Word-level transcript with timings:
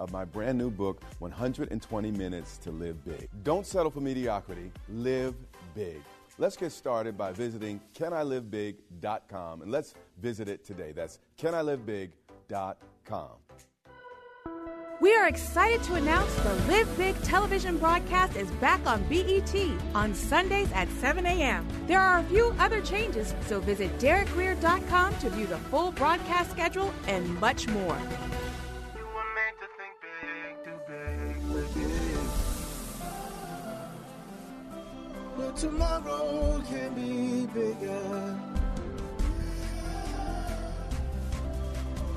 of 0.00 0.10
my 0.10 0.24
brand 0.24 0.58
new 0.58 0.70
book, 0.70 1.02
120 1.20 2.10
Minutes 2.10 2.58
to 2.58 2.72
Live 2.72 3.04
Big. 3.04 3.28
Don't 3.44 3.66
settle 3.66 3.90
for 3.90 4.00
mediocrity, 4.00 4.72
live 4.88 5.34
big. 5.74 6.02
Let's 6.38 6.56
get 6.56 6.72
started 6.72 7.18
by 7.18 7.32
visiting 7.32 7.80
canilivebig.com 7.94 9.62
and 9.62 9.70
let's 9.70 9.94
visit 10.20 10.48
it 10.48 10.64
today. 10.64 10.92
That's 10.92 11.18
canilivebig.com. 11.38 13.30
We 15.00 15.14
are 15.16 15.28
excited 15.28 15.82
to 15.84 15.94
announce 15.94 16.34
the 16.36 16.54
Live 16.68 16.98
Big 16.98 17.20
television 17.22 17.78
broadcast 17.78 18.36
is 18.36 18.50
back 18.52 18.86
on 18.86 19.02
BET 19.04 19.54
on 19.94 20.14
Sundays 20.14 20.70
at 20.72 20.90
7 21.00 21.24
a.m. 21.24 21.66
There 21.86 22.00
are 22.00 22.18
a 22.18 22.24
few 22.24 22.54
other 22.58 22.82
changes, 22.82 23.34
so 23.46 23.60
visit 23.60 23.96
DerekGrier.com 23.98 25.16
to 25.18 25.30
view 25.30 25.46
the 25.46 25.56
full 25.56 25.92
broadcast 25.92 26.50
schedule 26.50 26.92
and 27.06 27.40
much 27.40 27.66
more. 27.68 27.96
Tomorrow 35.60 36.62
can 36.70 36.94
be 36.94 37.44
bigger. 37.52 38.34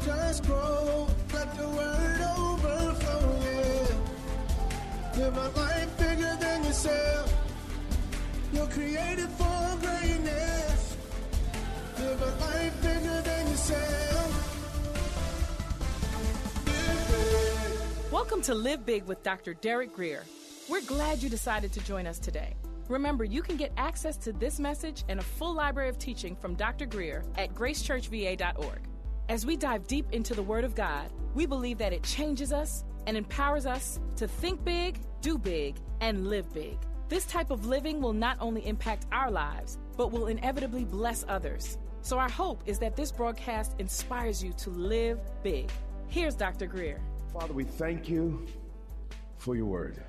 Just 0.05 0.45
grow, 0.45 1.09
let 1.33 1.58
the 1.58 1.67
word 1.67 2.22
overflow. 2.38 3.88
Live 5.17 5.35
a 5.35 5.50
life 5.59 5.97
bigger 5.97 6.38
than 6.40 6.63
yourself. 6.63 7.34
You're 8.53 8.67
created 8.67 9.28
for 9.31 9.78
greatness. 9.81 10.96
Live 12.00 12.22
a 12.22 12.35
life 12.46 12.81
bigger 12.81 13.22
than 13.23 13.47
yourself. 13.51 14.31
Welcome 18.09 18.41
to 18.44 18.56
Live 18.56 18.85
Big 18.85 19.03
with 19.03 19.22
Dr. 19.22 19.53
Derek 19.56 19.94
Grier. 19.94 20.23
We're 20.69 20.85
glad 20.85 21.22
you 21.22 21.28
decided 21.28 21.73
to 21.73 21.81
join 21.81 22.07
us 22.07 22.19
today. 22.19 22.56
Remember, 22.89 23.23
you 23.23 23.41
can 23.41 23.55
get 23.55 23.71
access 23.77 24.17
to 24.17 24.33
this 24.33 24.59
message 24.59 25.03
and 25.07 25.19
a 25.19 25.23
full 25.23 25.53
library 25.53 25.89
of 25.89 25.97
teaching 25.97 26.35
from 26.35 26.55
Dr. 26.55 26.85
Grier 26.85 27.23
at 27.38 27.53
gracechurchva.org. 27.53 28.81
As 29.29 29.45
we 29.45 29.55
dive 29.55 29.88
deep 29.88 30.05
into 30.11 30.33
the 30.33 30.44
Word 30.44 30.66
of 30.66 30.75
God, 30.75 31.09
we 31.33 31.45
believe 31.45 31.77
that 31.77 31.93
it 31.93 32.03
changes 32.03 32.51
us 32.51 32.83
and 33.07 33.16
empowers 33.16 33.66
us 33.66 33.99
to 34.17 34.27
think 34.27 34.63
big, 34.66 34.99
do 35.22 35.38
big, 35.38 35.77
and 36.01 36.27
live 36.27 36.53
big. 36.53 36.77
This 37.07 37.25
type 37.25 37.51
of 37.51 37.66
living 37.66 38.01
will 38.01 38.13
not 38.13 38.38
only 38.41 38.66
impact 38.67 39.05
our 39.11 39.31
lives, 39.31 39.77
but 39.95 40.11
will 40.11 40.27
inevitably 40.27 40.83
bless 40.83 41.23
others. 41.27 41.77
So, 42.01 42.17
our 42.17 42.29
hope 42.29 42.63
is 42.66 42.79
that 42.79 42.97
this 42.97 43.11
broadcast 43.11 43.75
inspires 43.79 44.43
you 44.43 44.51
to 44.53 44.69
live 44.72 45.19
big. 45.41 45.72
Here's 46.07 46.35
Dr. 46.35 46.67
Grier. 46.67 46.99
Father, 47.31 47.53
we 47.53 47.63
thank 47.63 48.09
you 48.09 48.45
for 49.38 49.55
your 49.55 49.66
word. 49.66 50.03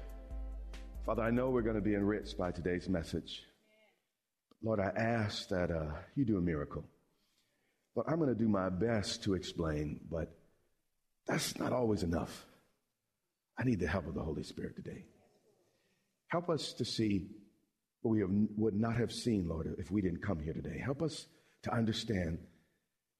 Father, 1.06 1.22
I 1.22 1.30
know 1.30 1.50
we're 1.50 1.60
going 1.60 1.76
to 1.76 1.82
be 1.82 1.94
enriched 1.94 2.38
by 2.38 2.50
today's 2.50 2.88
message. 2.88 3.42
Lord, 4.62 4.80
I 4.80 4.90
ask 4.96 5.46
that 5.50 5.70
uh, 5.70 5.92
you 6.16 6.24
do 6.24 6.38
a 6.38 6.40
miracle. 6.40 6.82
Lord, 7.94 8.08
I'm 8.08 8.16
going 8.16 8.30
to 8.30 8.34
do 8.34 8.48
my 8.48 8.70
best 8.70 9.22
to 9.24 9.34
explain, 9.34 10.00
but 10.10 10.34
that's 11.26 11.58
not 11.58 11.74
always 11.74 12.04
enough. 12.04 12.46
I 13.58 13.64
need 13.64 13.80
the 13.80 13.86
help 13.86 14.06
of 14.06 14.14
the 14.14 14.22
Holy 14.22 14.44
Spirit 14.44 14.76
today. 14.76 15.04
Help 16.28 16.48
us 16.48 16.72
to 16.72 16.86
see 16.86 17.26
what 18.00 18.12
we 18.12 18.20
have, 18.20 18.30
would 18.56 18.74
not 18.74 18.96
have 18.96 19.12
seen, 19.12 19.46
Lord, 19.46 19.74
if 19.78 19.90
we 19.90 20.00
didn't 20.00 20.22
come 20.22 20.40
here 20.40 20.54
today. 20.54 20.80
Help 20.82 21.02
us 21.02 21.26
to 21.64 21.74
understand 21.74 22.38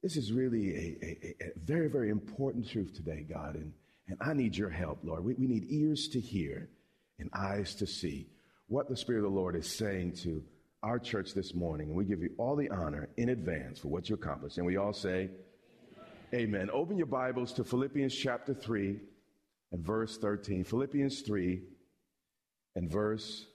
this 0.03 0.17
is 0.17 0.33
really 0.33 0.71
a, 0.71 1.05
a, 1.05 1.35
a 1.49 1.53
very, 1.63 1.91
very 1.91 2.09
important 2.09 2.67
truth 2.67 2.95
today, 2.95 3.27
God, 3.31 3.57
and, 3.57 3.75
and 4.09 4.17
I 4.23 4.33
need 4.33 4.57
your 4.57 4.71
help, 4.71 5.01
Lord. 5.03 5.23
We, 5.23 5.35
we 5.35 5.47
need 5.47 5.67
ears 5.69 6.09
to 6.15 6.21
hear 6.21 6.71
and 7.19 7.31
eyes 7.35 7.75
to 7.77 7.87
see 7.87 8.29
what 8.69 8.89
the 8.89 8.97
Spirit 8.97 9.25
of 9.25 9.33
the 9.33 9.39
Lord 9.39 9.57
is 9.57 9.71
saying 9.71 10.15
to 10.23 10.43
our 10.83 10.99
church 10.99 11.35
this 11.35 11.55
morning. 11.55 11.89
And 11.89 11.97
we 11.97 12.05
give 12.05 12.21
you 12.21 12.31
all 12.39 12.57
the 12.57 12.71
honor 12.71 13.09
in 13.17 13.31
advance 13.31 13.81
for 13.81 13.89
what 13.89 14.09
you 14.09 14.15
accomplished. 14.15 14.59
And 14.59 14.67
we 14.67 14.77
all 14.77 14.93
say, 14.93 15.31
Amen. 16.33 16.55
Amen. 16.55 16.71
Open 16.73 16.97
your 16.97 17.07
Bibles 17.07 17.53
to 17.55 17.65
Philippians 17.65 18.15
chapter 18.15 18.55
3 18.55 19.01
and 19.73 19.85
verse 19.85 20.19
13. 20.19 20.65
Philippians 20.65 21.23
3 21.23 21.63
and 22.77 22.91
verse 22.91 23.47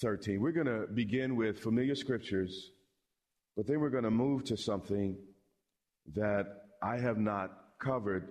13. 0.00 0.40
We're 0.40 0.52
going 0.52 0.66
to 0.66 0.86
begin 0.92 1.36
with 1.36 1.60
familiar 1.60 1.94
scriptures, 1.94 2.70
but 3.56 3.66
then 3.66 3.80
we're 3.80 3.90
going 3.90 4.04
to 4.04 4.10
move 4.10 4.44
to 4.44 4.56
something 4.56 5.16
that 6.14 6.46
I 6.82 6.98
have 6.98 7.18
not 7.18 7.50
covered 7.78 8.28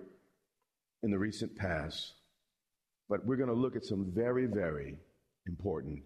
in 1.02 1.10
the 1.10 1.18
recent 1.18 1.56
past. 1.56 2.12
But 3.08 3.24
we're 3.24 3.36
going 3.36 3.48
to 3.48 3.54
look 3.54 3.76
at 3.76 3.84
some 3.84 4.10
very, 4.14 4.46
very 4.46 4.98
important 5.46 6.02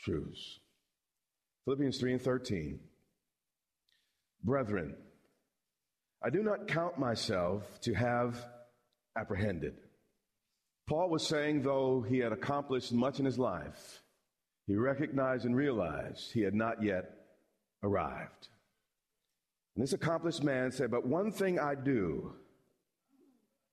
truths. 0.00 0.60
Philippians 1.64 1.98
3 1.98 2.12
and 2.14 2.22
13. 2.22 2.80
Brethren, 4.42 4.96
I 6.22 6.30
do 6.30 6.42
not 6.42 6.68
count 6.68 6.98
myself 6.98 7.80
to 7.82 7.94
have 7.94 8.44
apprehended. 9.16 9.74
Paul 10.86 11.08
was 11.08 11.26
saying, 11.26 11.62
though 11.62 12.02
he 12.02 12.18
had 12.18 12.32
accomplished 12.32 12.92
much 12.92 13.18
in 13.18 13.24
his 13.24 13.38
life, 13.38 14.02
he 14.66 14.76
recognized 14.76 15.44
and 15.44 15.56
realized 15.56 16.32
he 16.32 16.42
had 16.42 16.54
not 16.54 16.82
yet 16.82 17.10
arrived. 17.82 18.48
And 19.76 19.82
this 19.82 19.92
accomplished 19.92 20.42
man 20.42 20.72
said, 20.72 20.90
But 20.90 21.06
one 21.06 21.32
thing 21.32 21.58
I 21.58 21.74
do, 21.74 22.34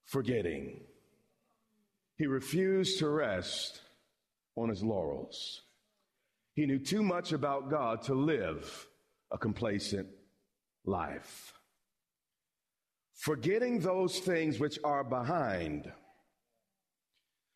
forgetting 0.06 0.80
he 2.16 2.26
refused 2.26 2.98
to 2.98 3.08
rest 3.08 3.80
on 4.56 4.68
his 4.68 4.82
laurels. 4.82 5.62
He 6.54 6.66
knew 6.66 6.78
too 6.78 7.02
much 7.02 7.32
about 7.32 7.70
God 7.70 8.02
to 8.02 8.14
live 8.14 8.86
a 9.30 9.38
complacent 9.38 10.08
life. 10.84 11.54
Forgetting 13.14 13.80
those 13.80 14.18
things 14.18 14.58
which 14.58 14.78
are 14.84 15.04
behind. 15.04 15.90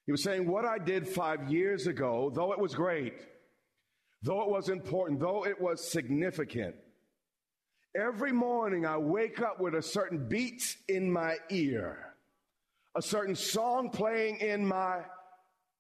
He 0.07 0.13
was 0.13 0.23
saying, 0.23 0.49
What 0.49 0.65
I 0.65 0.79
did 0.79 1.07
five 1.07 1.51
years 1.51 1.87
ago, 1.87 2.31
though 2.35 2.53
it 2.53 2.59
was 2.59 2.75
great, 2.75 3.15
though 4.23 4.43
it 4.43 4.49
was 4.49 4.69
important, 4.69 5.21
though 5.21 5.45
it 5.45 5.61
was 5.61 5.87
significant, 5.87 6.77
every 7.95 8.33
morning 8.33 8.87
I 8.87 8.97
wake 8.97 9.43
up 9.43 9.61
with 9.61 9.75
a 9.75 9.83
certain 9.83 10.29
beat 10.29 10.77
in 10.89 11.11
my 11.11 11.37
ear 11.51 12.06
a 12.97 13.03
certain 13.03 13.35
song 13.35 13.91
playing 13.91 14.39
in 14.39 14.67
my 14.67 15.01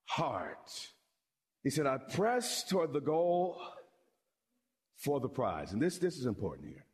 heart. 0.04 0.70
He 1.64 1.70
said, 1.70 1.86
I 1.86 1.96
press 1.96 2.62
toward 2.62 2.92
the 2.92 3.00
goal 3.00 3.60
for 4.98 5.18
the 5.18 5.28
prize. 5.28 5.72
And 5.72 5.80
this, 5.80 5.98
this 5.98 6.18
is 6.18 6.26
important 6.26 6.68
here. 6.68 6.84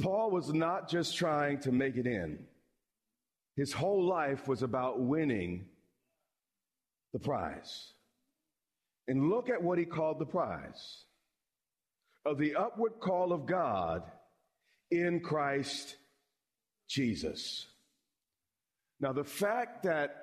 Paul 0.00 0.30
was 0.30 0.52
not 0.52 0.88
just 0.88 1.16
trying 1.16 1.60
to 1.60 1.72
make 1.72 1.96
it 1.96 2.06
in, 2.06 2.38
his 3.56 3.72
whole 3.72 4.06
life 4.06 4.46
was 4.46 4.62
about 4.62 5.00
winning 5.00 5.66
the 7.12 7.18
prize. 7.18 7.92
And 9.08 9.28
look 9.28 9.50
at 9.50 9.62
what 9.62 9.78
he 9.78 9.84
called 9.84 10.18
the 10.18 10.26
prize 10.26 11.04
of 12.24 12.38
the 12.38 12.54
upward 12.54 12.92
call 13.00 13.32
of 13.32 13.46
God 13.46 14.02
in 14.90 15.20
Christ 15.20 15.96
Jesus. 16.88 17.66
Now, 19.00 19.12
the 19.12 19.24
fact 19.24 19.84
that 19.84 20.14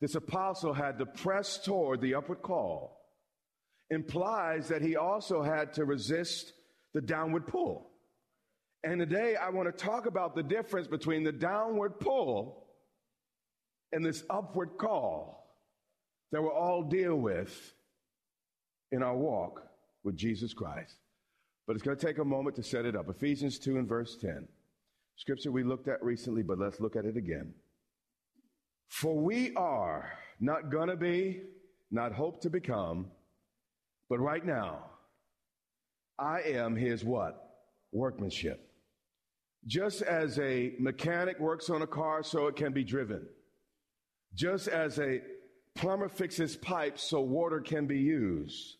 this 0.00 0.14
apostle 0.14 0.72
had 0.72 0.98
to 0.98 1.06
press 1.06 1.58
toward 1.58 2.00
the 2.00 2.14
upward 2.14 2.42
call 2.42 2.98
implies 3.90 4.68
that 4.68 4.82
he 4.82 4.96
also 4.96 5.42
had 5.42 5.74
to 5.74 5.84
resist 5.84 6.52
the 6.94 7.00
downward 7.00 7.46
pull. 7.46 7.90
And 8.84 8.98
today 8.98 9.36
I 9.36 9.50
want 9.50 9.68
to 9.68 9.84
talk 9.84 10.06
about 10.06 10.34
the 10.34 10.42
difference 10.42 10.88
between 10.88 11.22
the 11.22 11.32
downward 11.32 12.00
pull 12.00 12.66
and 13.92 14.04
this 14.04 14.24
upward 14.28 14.70
call 14.78 15.46
that 16.32 16.42
we'll 16.42 16.50
all 16.50 16.82
deal 16.82 17.14
with 17.14 17.74
in 18.90 19.02
our 19.02 19.16
walk 19.16 19.62
with 20.02 20.16
Jesus 20.16 20.52
Christ. 20.54 20.96
But 21.66 21.76
it's 21.76 21.82
going 21.84 21.96
to 21.96 22.06
take 22.06 22.18
a 22.18 22.24
moment 22.24 22.56
to 22.56 22.62
set 22.62 22.86
it 22.86 22.96
up. 22.96 23.08
Ephesians 23.08 23.58
2 23.58 23.76
and 23.76 23.88
verse 23.88 24.16
10. 24.20 24.48
Scripture 25.16 25.52
we 25.52 25.62
looked 25.62 25.86
at 25.86 26.02
recently, 26.02 26.42
but 26.42 26.58
let's 26.58 26.80
look 26.80 26.96
at 26.96 27.04
it 27.04 27.16
again. 27.16 27.52
For 28.88 29.18
we 29.18 29.54
are 29.54 30.12
not 30.40 30.70
to 30.70 30.96
be, 30.96 31.42
not 31.90 32.12
hope 32.12 32.40
to 32.42 32.50
become, 32.50 33.06
but 34.08 34.18
right 34.18 34.44
now, 34.44 34.84
I 36.18 36.40
am 36.40 36.76
his 36.76 37.04
what? 37.04 37.50
Workmanship. 37.92 38.68
Just 39.66 40.02
as 40.02 40.38
a 40.38 40.74
mechanic 40.78 41.38
works 41.38 41.70
on 41.70 41.82
a 41.82 41.86
car 41.86 42.22
so 42.22 42.46
it 42.48 42.56
can 42.56 42.72
be 42.72 42.84
driven, 42.84 43.26
just 44.34 44.68
as 44.68 44.98
a 44.98 45.20
plumber 45.74 46.08
fixes 46.08 46.56
pipes 46.56 47.02
so 47.02 47.20
water 47.20 47.60
can 47.60 47.86
be 47.86 47.98
used. 47.98 48.76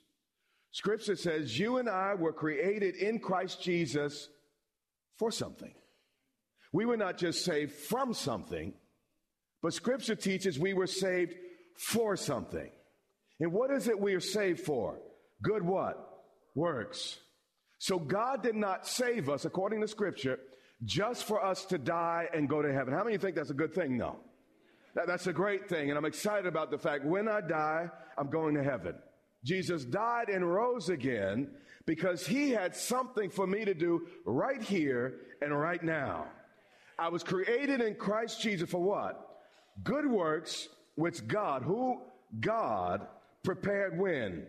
Scripture 0.73 1.17
says 1.17 1.59
you 1.59 1.79
and 1.79 1.89
I 1.89 2.15
were 2.15 2.33
created 2.33 2.97
in 2.97 3.19
Christ 3.19 3.63
Jesus 3.63 4.29
for 5.19 5.31
something. 5.31 5.75
We 6.73 6.87
were 6.87 6.97
not 6.97 7.19
just 7.19 7.45
saved 7.45 7.73
from 7.73 8.15
something, 8.15 8.73
but 9.63 9.73
Scripture 9.73 10.17
teaches 10.17 10.59
we 10.59 10.75
were 10.75 10.87
saved 10.87 11.35
for 11.77 12.17
something. 12.17 12.71
And 13.41 13.53
what 13.53 13.71
is 13.71 13.89
it 13.89 13.99
we 13.99 14.15
are 14.15 14.21
saved 14.21 14.61
for? 14.61 14.99
Good 15.43 15.63
what? 15.63 16.25
Works. 16.55 17.19
So 17.79 17.99
God 17.99 18.43
did 18.43 18.55
not 18.55 18.87
save 18.87 19.29
us, 19.29 19.45
according 19.45 19.81
to 19.81 19.89
Scripture, 19.89 20.39
just 20.85 21.25
for 21.25 21.45
us 21.45 21.65
to 21.67 21.79
die 21.79 22.29
and 22.35 22.49
go 22.49 22.63
to 22.63 22.73
heaven. 22.73 22.93
How 22.95 23.05
many 23.05 23.19
think 23.19 23.37
that's 23.37 23.51
a 23.51 23.55
good 23.55 23.75
thing? 23.75 23.97
No. 23.97 24.19
That, 24.95 25.07
that's 25.07 25.27
a 25.27 25.33
great 25.33 25.69
thing. 25.69 25.89
And 25.89 25.99
I'm 25.99 26.05
excited 26.05 26.47
about 26.47 26.71
the 26.71 26.79
fact 26.79 27.05
when 27.05 27.29
I 27.29 27.41
die, 27.41 27.89
I'm 28.19 28.31
going 28.31 28.55
to 28.55 28.63
heaven. 28.63 28.95
Jesus 29.45 29.85
died 29.85 30.29
and 30.29 30.49
rose 30.49 30.89
again 30.89 31.51
because 31.87 32.27
he 32.27 32.51
had 32.51 32.77
something 32.77 33.31
for 33.31 33.47
me 33.47 33.65
to 33.65 33.75
do 33.75 34.07
right 34.25 34.63
here 34.63 35.21
and 35.41 35.59
right 35.59 35.83
now. 35.83 36.27
I 36.99 37.09
was 37.09 37.25
created 37.25 37.81
in 37.81 37.97
Christ 37.97 38.41
Jesus 38.41 38.71
for 38.71 38.81
what? 38.81 39.32
Good 39.83 40.07
works, 40.07 40.69
which 40.95 41.27
God, 41.27 41.63
who 41.63 42.01
God 42.41 43.07
prepared 43.43 43.99
when? 43.99 44.47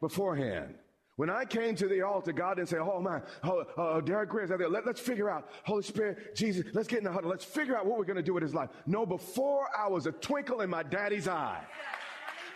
Beforehand. 0.00 0.74
When 1.16 1.30
I 1.30 1.46
came 1.46 1.74
to 1.76 1.88
the 1.88 2.02
altar, 2.02 2.32
God 2.32 2.56
didn't 2.56 2.68
say, 2.68 2.76
Oh 2.76 3.00
man, 3.00 3.22
oh, 3.42 3.64
uh, 3.78 4.00
Derek 4.00 4.28
Grier's 4.28 4.50
out 4.50 4.58
there. 4.58 4.68
Let, 4.68 4.86
us 4.86 5.00
figure 5.00 5.30
out, 5.30 5.48
Holy 5.64 5.82
Spirit, 5.82 6.36
Jesus, 6.36 6.64
let's 6.74 6.88
get 6.88 6.98
in 6.98 7.04
the 7.04 7.12
huddle. 7.12 7.30
Let's 7.30 7.44
figure 7.44 7.76
out 7.76 7.86
what 7.86 7.98
we're 7.98 8.04
going 8.04 8.18
to 8.18 8.22
do 8.22 8.34
with 8.34 8.42
his 8.42 8.54
life. 8.54 8.68
No, 8.86 9.06
before 9.06 9.68
I 9.76 9.88
was 9.88 10.06
a 10.06 10.12
twinkle 10.12 10.60
in 10.60 10.68
my 10.68 10.82
daddy's 10.82 11.26
eye. 11.26 11.62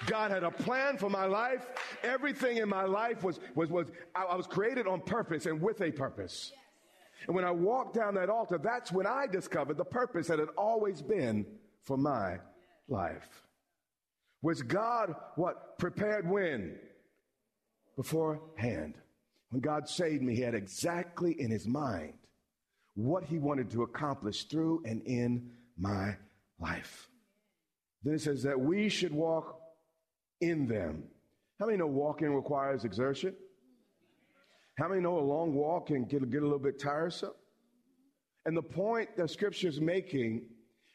God 0.06 0.31
had 0.31 0.44
a 0.44 0.50
plan 0.50 0.97
for 0.97 1.11
my 1.11 1.26
life. 1.26 1.67
Everything 2.02 2.58
in 2.58 2.69
my 2.69 2.85
life 2.85 3.23
was, 3.23 3.38
was, 3.55 3.70
was 3.70 3.88
I, 4.14 4.25
I 4.25 4.35
was 4.35 4.47
created 4.47 4.87
on 4.87 5.00
purpose 5.00 5.47
and 5.47 5.61
with 5.61 5.81
a 5.81 5.91
purpose. 5.91 6.52
And 7.26 7.37
when 7.37 7.44
I 7.44 7.50
walked 7.50 7.94
down 7.94 8.14
that 8.14 8.31
altar, 8.31 8.58
that's 8.58 8.93
when 8.93 9.06
I 9.06 9.26
discovered 9.26 9.76
the 9.76 9.84
purpose 9.84 10.26
that 10.28 10.38
had 10.38 10.49
always 10.56 11.02
been 11.02 11.46
for 11.82 11.96
my 11.96 12.38
life. 12.88 13.28
Was 14.43 14.62
God 14.62 15.14
what 15.37 15.78
prepared 15.78 16.28
when? 16.28 16.78
Beforehand. 17.96 18.94
When 19.50 19.61
God 19.61 19.88
saved 19.88 20.22
me, 20.22 20.34
He 20.34 20.43
had 20.43 20.55
exactly 20.55 21.38
in 21.40 21.50
His 21.50 21.67
mind 21.67 22.14
what 22.94 23.25
He 23.25 23.38
wanted 23.38 23.70
to 23.73 23.82
accomplish 23.82 24.44
through 24.44 24.82
and 24.87 25.02
in 25.02 25.50
my 25.78 26.16
life. 26.58 27.08
Then 28.02 28.14
it 28.14 28.20
says 28.20 28.43
that 28.44 28.58
we 28.58 28.88
should 28.88 29.12
walk 29.12 29.61
in 30.40 30.66
them. 30.66 31.05
How 31.58 31.66
many 31.66 31.76
know 31.76 31.87
walking 31.87 32.34
requires 32.34 32.84
exertion? 32.84 33.34
How 34.81 34.88
many 34.88 35.03
know 35.03 35.19
a 35.19 35.21
long 35.21 35.53
walk 35.53 35.88
can 35.88 36.05
get, 36.05 36.29
get 36.31 36.41
a 36.41 36.44
little 36.44 36.59
bit 36.59 36.81
tiresome? 36.81 37.35
And 38.47 38.56
the 38.56 38.62
point 38.62 39.15
that 39.19 39.29
scripture 39.29 39.69
is 39.69 39.79
making 39.79 40.47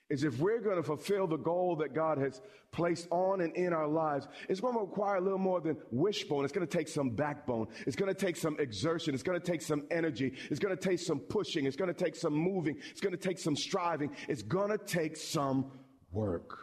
is 0.09 0.23
if 0.23 0.39
we're 0.39 0.59
going 0.59 0.77
to 0.77 0.83
fulfill 0.83 1.27
the 1.27 1.37
goal 1.37 1.75
that 1.75 1.93
God 1.93 2.17
has 2.17 2.41
placed 2.71 3.07
on 3.11 3.41
and 3.41 3.55
in 3.55 3.73
our 3.73 3.87
lives, 3.87 4.27
it's 4.49 4.59
going 4.59 4.73
to 4.73 4.79
require 4.79 5.17
a 5.17 5.21
little 5.21 5.37
more 5.37 5.61
than 5.61 5.77
wishbone. 5.91 6.43
It's 6.43 6.53
going 6.53 6.65
to 6.65 6.77
take 6.77 6.87
some 6.87 7.11
backbone. 7.11 7.67
It's 7.85 7.95
going 7.95 8.11
to 8.11 8.19
take 8.19 8.37
some 8.37 8.59
exertion. 8.59 9.13
It's 9.13 9.21
going 9.21 9.39
to 9.39 9.45
take 9.45 9.61
some 9.61 9.83
energy. 9.91 10.33
It's 10.49 10.59
going 10.59 10.75
to 10.75 10.81
take 10.81 10.99
some 10.99 11.19
pushing. 11.19 11.67
It's 11.67 11.75
going 11.75 11.93
to 11.93 12.03
take 12.03 12.15
some 12.15 12.33
moving. 12.33 12.77
It's 12.89 13.01
going 13.01 13.15
to 13.15 13.21
take 13.21 13.37
some 13.37 13.55
striving. 13.55 14.15
It's 14.27 14.41
going 14.41 14.71
to 14.71 14.79
take 14.79 15.15
some 15.15 15.71
work. 16.11 16.57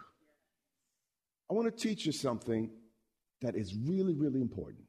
I 1.49 1.55
want 1.55 1.73
to 1.73 1.89
teach 1.89 2.05
you 2.05 2.11
something 2.11 2.69
that 3.43 3.55
is 3.55 3.77
really, 3.77 4.15
really 4.15 4.41
important. 4.41 4.87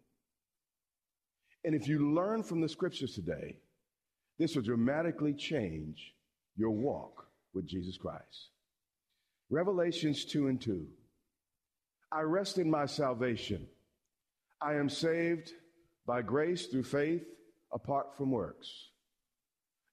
And 1.63 1.75
if 1.75 1.88
you 1.88 2.13
learn 2.13 2.44
from 2.44 2.62
the 2.62 2.69
scriptures 2.69 3.13
today, 3.13 3.57
this 4.38 4.56
will 4.56 4.63
dramatically 4.63 5.33
change 5.33 6.13
your 6.56 6.71
walk 6.71 7.27
with 7.54 7.68
Jesus 7.68 7.98
Christ. 7.98 8.50
Revelations 9.50 10.25
2 10.25 10.48
and 10.48 10.60
2. 10.60 10.86
I 12.12 12.21
rest 12.21 12.57
in 12.57 12.69
my 12.69 12.86
salvation. 12.86 13.68
I 14.62 14.75
am 14.75 14.89
saved 14.89 15.51
by 16.06 16.21
grace 16.21 16.68
through 16.68 16.83
faith 16.83 17.24
apart 17.71 18.17
from 18.17 18.32
works. 18.32 18.89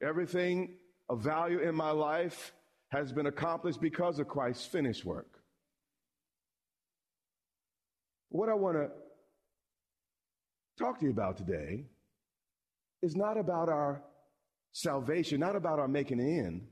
Everything 0.02 0.76
of 1.08 1.20
value 1.20 1.60
in 1.60 1.74
my 1.74 1.90
life 1.90 2.52
has 2.88 3.12
been 3.12 3.26
accomplished 3.26 3.80
because 3.80 4.18
of 4.18 4.28
Christ's 4.28 4.66
finished 4.66 5.04
work. 5.04 5.40
What 8.30 8.48
I 8.48 8.54
want 8.54 8.76
to 8.76 8.90
talk 10.80 10.98
to 10.98 11.04
you 11.04 11.10
about 11.10 11.36
today 11.36 11.84
is 13.02 13.14
not 13.14 13.36
about 13.36 13.68
our 13.68 14.02
salvation, 14.72 15.40
not 15.40 15.54
about 15.54 15.78
our 15.78 15.88
making 15.88 16.18
it 16.18 16.24
in, 16.24 16.66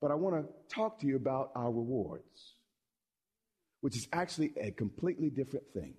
but 0.00 0.10
I 0.10 0.14
want 0.14 0.36
to 0.36 0.74
talk 0.74 1.00
to 1.00 1.06
you 1.06 1.16
about 1.16 1.50
our 1.56 1.70
rewards, 1.70 2.54
which 3.80 3.96
is 3.96 4.06
actually 4.12 4.52
a 4.60 4.70
completely 4.70 5.30
different 5.30 5.64
thing. 5.72 5.94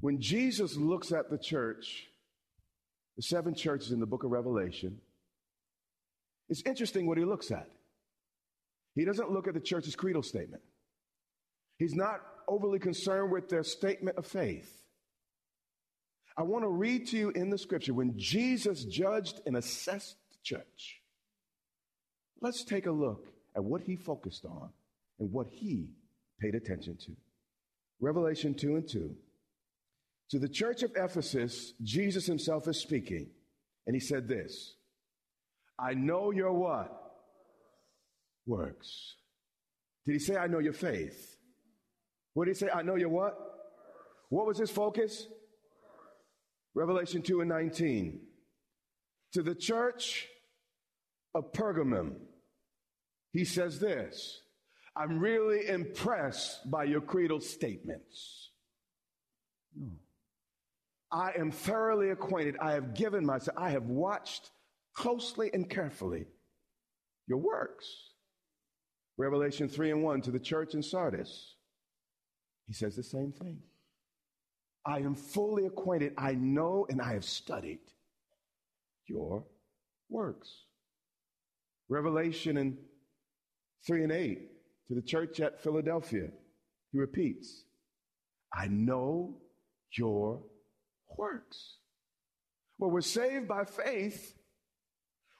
When 0.00 0.20
Jesus 0.20 0.76
looks 0.76 1.12
at 1.12 1.30
the 1.30 1.38
church, 1.38 2.06
the 3.16 3.22
seven 3.22 3.54
churches 3.54 3.92
in 3.92 4.00
the 4.00 4.06
book 4.06 4.24
of 4.24 4.30
Revelation, 4.30 4.98
it's 6.48 6.62
interesting 6.66 7.06
what 7.06 7.18
he 7.18 7.24
looks 7.24 7.50
at. 7.50 7.68
He 8.94 9.04
doesn't 9.04 9.30
look 9.30 9.48
at 9.48 9.54
the 9.54 9.60
church's 9.60 9.94
creedal 9.94 10.22
statement. 10.22 10.62
He's 11.78 11.94
not 11.94 12.20
overly 12.48 12.78
concerned 12.78 13.30
with 13.32 13.48
their 13.48 13.62
statement 13.62 14.16
of 14.16 14.26
faith. 14.26 14.82
I 16.36 16.42
want 16.42 16.64
to 16.64 16.68
read 16.68 17.08
to 17.08 17.16
you 17.16 17.30
in 17.30 17.50
the 17.50 17.58
scripture 17.58 17.94
when 17.94 18.18
Jesus 18.18 18.84
judged 18.84 19.40
and 19.46 19.56
assessed 19.56 20.16
the 20.30 20.38
church. 20.42 21.00
Let's 22.40 22.64
take 22.64 22.86
a 22.86 22.92
look 22.92 23.28
at 23.54 23.62
what 23.62 23.82
he 23.82 23.96
focused 23.96 24.44
on 24.44 24.70
and 25.18 25.30
what 25.30 25.46
he 25.48 25.90
paid 26.40 26.54
attention 26.54 26.96
to. 27.04 27.12
Revelation 28.00 28.54
2 28.54 28.76
and 28.76 28.88
2. 28.88 29.14
To 30.30 30.38
the 30.38 30.48
church 30.48 30.82
of 30.82 30.92
Ephesus, 30.96 31.74
Jesus 31.82 32.26
himself 32.26 32.66
is 32.66 32.78
speaking, 32.78 33.28
and 33.86 33.94
he 33.94 34.00
said 34.00 34.26
this 34.26 34.74
I 35.78 35.94
know 35.94 36.30
your 36.30 36.52
what? 36.52 36.98
Works. 38.46 39.16
Did 40.06 40.12
he 40.14 40.18
say, 40.18 40.36
I 40.36 40.46
know 40.46 40.58
your 40.58 40.72
faith? 40.72 41.36
What 42.34 42.46
did 42.46 42.56
he 42.56 42.60
say? 42.60 42.70
I 42.72 42.82
know 42.82 42.96
your 42.96 43.08
what? 43.08 43.36
What 44.28 44.46
was 44.46 44.58
his 44.58 44.70
focus? 44.70 45.26
Revelation 46.74 47.22
2 47.22 47.40
and 47.40 47.48
19. 47.48 48.20
To 49.34 49.42
the 49.42 49.54
church 49.54 50.28
of 51.34 51.52
Pergamum, 51.52 52.14
he 53.32 53.44
says 53.44 53.78
this 53.78 54.42
I'm 54.96 55.18
really 55.18 55.68
impressed 55.68 56.70
by 56.70 56.84
your 56.84 57.00
creedal 57.00 57.40
statements. 57.40 58.50
I 61.10 61.32
am 61.38 61.50
thoroughly 61.50 62.10
acquainted. 62.10 62.56
I 62.60 62.72
have 62.72 62.94
given 62.94 63.24
myself, 63.24 63.56
I 63.58 63.70
have 63.70 63.84
watched 63.84 64.50
closely 64.94 65.50
and 65.52 65.68
carefully 65.68 66.26
your 67.26 67.38
works. 67.38 67.86
Revelation 69.18 69.68
3 69.68 69.92
and 69.92 70.02
1 70.02 70.22
to 70.22 70.30
the 70.30 70.38
church 70.38 70.74
in 70.74 70.82
Sardis, 70.82 71.54
he 72.66 72.72
says 72.72 72.96
the 72.96 73.02
same 73.02 73.32
thing. 73.32 73.58
I 74.84 74.98
am 74.98 75.14
fully 75.14 75.66
acquainted. 75.66 76.14
I 76.18 76.32
know 76.32 76.86
and 76.88 77.00
I 77.00 77.12
have 77.12 77.24
studied 77.24 77.80
your 79.06 79.44
works. 80.08 80.48
Revelation 81.88 82.56
in 82.56 82.78
3 83.86 84.04
and 84.04 84.12
8 84.12 84.50
to 84.88 84.94
the 84.94 85.02
church 85.02 85.40
at 85.40 85.62
Philadelphia, 85.62 86.28
he 86.90 86.98
repeats, 86.98 87.64
I 88.54 88.68
know 88.68 89.36
your 89.96 90.42
works. 91.16 91.76
Well, 92.78 92.90
we're 92.90 93.00
saved 93.00 93.48
by 93.48 93.64
faith. 93.64 94.34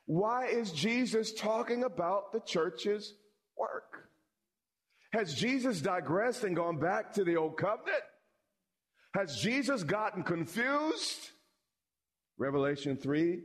Why 0.06 0.46
is 0.46 0.72
Jesus 0.72 1.32
talking 1.32 1.84
about 1.84 2.32
the 2.32 2.40
church's 2.40 3.14
work? 3.56 4.08
Has 5.12 5.34
Jesus 5.34 5.80
digressed 5.80 6.44
and 6.44 6.56
gone 6.56 6.78
back 6.78 7.12
to 7.14 7.24
the 7.24 7.36
old 7.36 7.58
covenant? 7.58 8.02
Has 9.14 9.36
Jesus 9.36 9.82
gotten 9.82 10.22
confused? 10.22 11.30
Revelation 12.38 12.96
3 12.96 13.40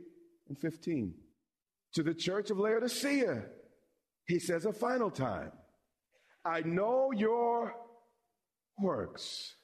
and 0.48 0.58
15. 0.58 1.14
To 1.94 2.02
the 2.02 2.14
church 2.14 2.50
of 2.50 2.58
Laodicea, 2.58 3.44
he 4.26 4.38
says 4.38 4.64
a 4.64 4.72
final 4.72 5.10
time, 5.10 5.52
I 6.44 6.62
know 6.62 7.12
your 7.12 7.74
works. 8.78 9.54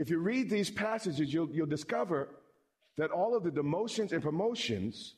If 0.00 0.10
you 0.10 0.18
read 0.18 0.50
these 0.50 0.70
passages, 0.70 1.32
you'll, 1.32 1.50
you'll 1.52 1.66
discover 1.66 2.36
that 2.96 3.10
all 3.10 3.36
of 3.36 3.44
the 3.44 3.50
demotions 3.50 4.12
and 4.12 4.22
promotions 4.22 5.14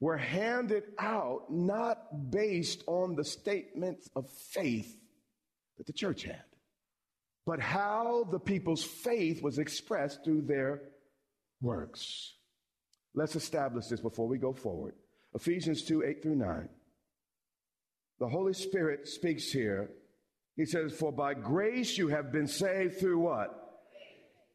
were 0.00 0.16
handed 0.16 0.84
out 0.98 1.42
not 1.50 2.30
based 2.30 2.82
on 2.86 3.14
the 3.14 3.24
statements 3.24 4.08
of 4.16 4.30
faith 4.30 4.96
that 5.78 5.86
the 5.86 5.92
church 5.92 6.24
had, 6.24 6.44
but 7.46 7.60
how 7.60 8.24
the 8.30 8.38
people's 8.38 8.84
faith 8.84 9.42
was 9.42 9.58
expressed 9.58 10.24
through 10.24 10.42
their 10.42 10.82
works. 11.60 12.34
Let's 13.14 13.36
establish 13.36 13.86
this 13.86 14.00
before 14.00 14.28
we 14.28 14.38
go 14.38 14.52
forward. 14.52 14.94
Ephesians 15.34 15.82
2 15.84 16.04
8 16.04 16.22
through 16.22 16.36
9. 16.36 16.68
The 18.20 18.28
Holy 18.28 18.52
Spirit 18.52 19.08
speaks 19.08 19.50
here. 19.50 19.90
He 20.56 20.66
says, 20.66 20.92
For 20.92 21.12
by 21.12 21.34
grace 21.34 21.96
you 21.96 22.08
have 22.08 22.30
been 22.32 22.46
saved 22.46 22.98
through 22.98 23.18
what? 23.18 23.50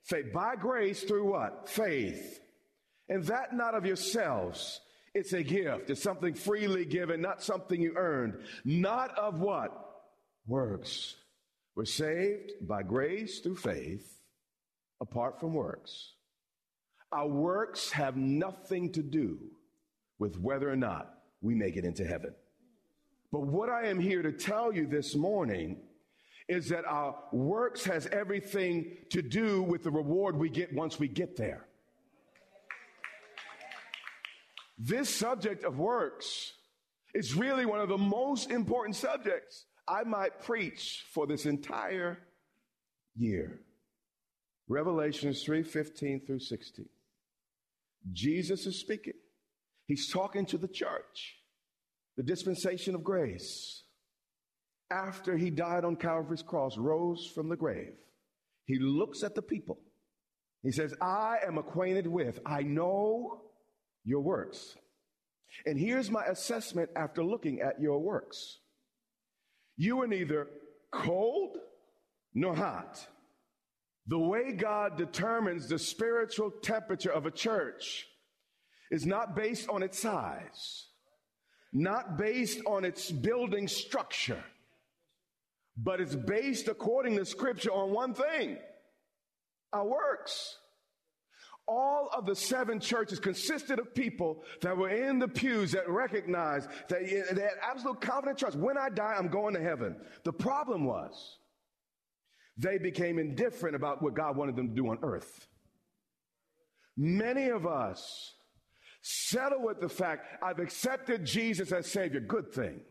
Faith. 0.03 0.31
By 0.33 0.55
grace 0.55 1.03
through 1.03 1.31
what? 1.31 1.67
Faith. 1.67 2.39
And 3.09 3.23
that 3.25 3.53
not 3.53 3.75
of 3.75 3.85
yourselves. 3.85 4.79
It's 5.13 5.33
a 5.33 5.43
gift. 5.43 5.89
It's 5.89 6.03
something 6.03 6.33
freely 6.33 6.85
given, 6.85 7.21
not 7.21 7.41
something 7.41 7.81
you 7.81 7.93
earned. 7.95 8.35
Not 8.63 9.17
of 9.17 9.39
what? 9.39 9.86
Works. 10.47 11.15
We're 11.75 11.85
saved 11.85 12.53
by 12.61 12.83
grace 12.83 13.39
through 13.39 13.57
faith, 13.57 14.21
apart 15.01 15.39
from 15.39 15.53
works. 15.53 16.13
Our 17.11 17.27
works 17.27 17.91
have 17.91 18.15
nothing 18.15 18.93
to 18.93 19.03
do 19.03 19.39
with 20.19 20.39
whether 20.39 20.71
or 20.71 20.75
not 20.75 21.13
we 21.41 21.53
make 21.53 21.75
it 21.75 21.85
into 21.85 22.05
heaven. 22.05 22.33
But 23.31 23.41
what 23.41 23.69
I 23.69 23.87
am 23.87 23.99
here 23.99 24.21
to 24.21 24.31
tell 24.31 24.73
you 24.73 24.87
this 24.87 25.15
morning 25.15 25.81
is 26.47 26.69
that 26.69 26.85
our 26.85 27.15
works 27.33 27.83
has 27.83 28.07
everything 28.07 28.95
to 29.09 29.21
do 29.21 29.61
with 29.63 29.83
the 29.83 29.91
reward 29.91 30.37
we 30.37 30.49
get 30.49 30.73
once 30.73 30.97
we 30.97 31.09
get 31.09 31.35
there. 31.35 31.67
This 34.79 35.13
subject 35.13 35.63
of 35.65 35.77
works 35.77 36.53
is 37.13 37.35
really 37.35 37.65
one 37.65 37.81
of 37.81 37.89
the 37.89 37.97
most 37.97 38.49
important 38.49 38.95
subjects 38.95 39.65
I 39.87 40.03
might 40.03 40.41
preach 40.41 41.05
for 41.11 41.25
this 41.27 41.45
entire 41.45 42.19
year. 43.15 43.61
Revelations 44.67 45.43
3:15 45.45 46.25
through 46.25 46.39
16. 46.39 46.89
Jesus 48.11 48.65
is 48.65 48.79
speaking. 48.79 49.13
He's 49.85 50.11
talking 50.11 50.45
to 50.47 50.57
the 50.57 50.67
church. 50.67 51.37
The 52.17 52.23
dispensation 52.23 52.95
of 52.95 53.03
grace 53.03 53.83
after 54.89 55.37
he 55.37 55.49
died 55.49 55.83
on 55.83 55.95
Calvary's 55.95 56.41
cross, 56.41 56.77
rose 56.77 57.29
from 57.33 57.49
the 57.49 57.55
grave, 57.55 57.93
he 58.65 58.79
looks 58.79 59.23
at 59.23 59.35
the 59.35 59.41
people. 59.41 59.79
He 60.63 60.71
says, 60.71 60.93
I 61.01 61.37
am 61.45 61.57
acquainted 61.57 62.07
with, 62.07 62.39
I 62.45 62.63
know 62.63 63.41
your 64.03 64.21
works. 64.21 64.75
And 65.65 65.79
here's 65.79 66.11
my 66.11 66.25
assessment 66.25 66.89
after 66.95 67.23
looking 67.23 67.61
at 67.61 67.79
your 67.79 67.99
works. 67.99 68.59
You 69.77 70.01
are 70.01 70.07
neither 70.07 70.47
cold 70.91 71.57
nor 72.33 72.55
hot. 72.55 73.05
The 74.07 74.19
way 74.19 74.53
God 74.53 74.97
determines 74.97 75.67
the 75.67 75.79
spiritual 75.79 76.51
temperature 76.51 77.11
of 77.11 77.25
a 77.25 77.31
church 77.31 78.07
is 78.89 79.05
not 79.05 79.35
based 79.35 79.69
on 79.69 79.83
its 79.83 79.99
size, 79.99 80.87
not 81.73 82.17
based 82.17 82.61
on 82.65 82.85
its 82.85 83.11
building 83.11 83.67
structure 83.67 84.43
but 85.77 86.01
it's 86.01 86.15
based 86.15 86.67
according 86.67 87.15
to 87.17 87.25
scripture 87.25 87.71
on 87.71 87.91
one 87.91 88.13
thing 88.13 88.57
our 89.73 89.85
works. 89.85 90.57
All 91.67 92.09
of 92.15 92.25
the 92.25 92.35
seven 92.35 92.79
churches 92.79 93.19
consisted 93.19 93.79
of 93.79 93.93
people 93.93 94.43
that 94.61 94.77
were 94.77 94.89
in 94.89 95.19
the 95.19 95.27
pews 95.27 95.73
that 95.73 95.89
recognized 95.89 96.69
that 96.87 97.01
they 97.01 97.41
had 97.41 97.51
absolute 97.61 97.99
confident 97.99 98.37
trust. 98.37 98.57
When 98.57 98.77
I 98.77 98.89
die, 98.89 99.15
I'm 99.17 99.27
going 99.27 99.53
to 99.53 99.61
heaven. 99.61 99.97
The 100.23 100.31
problem 100.31 100.85
was 100.85 101.39
they 102.57 102.77
became 102.77 103.19
indifferent 103.19 103.75
about 103.75 104.01
what 104.01 104.15
God 104.15 104.37
wanted 104.37 104.55
them 104.55 104.69
to 104.69 104.75
do 104.75 104.87
on 104.89 104.99
earth. 105.03 105.47
Many 106.95 107.49
of 107.49 107.67
us 107.67 108.33
settle 109.01 109.63
with 109.63 109.81
the 109.81 109.89
fact 109.89 110.25
I've 110.41 110.59
accepted 110.59 111.25
Jesus 111.25 111.71
as 111.71 111.91
Savior. 111.91 112.21
Good 112.21 112.53
thing 112.53 112.81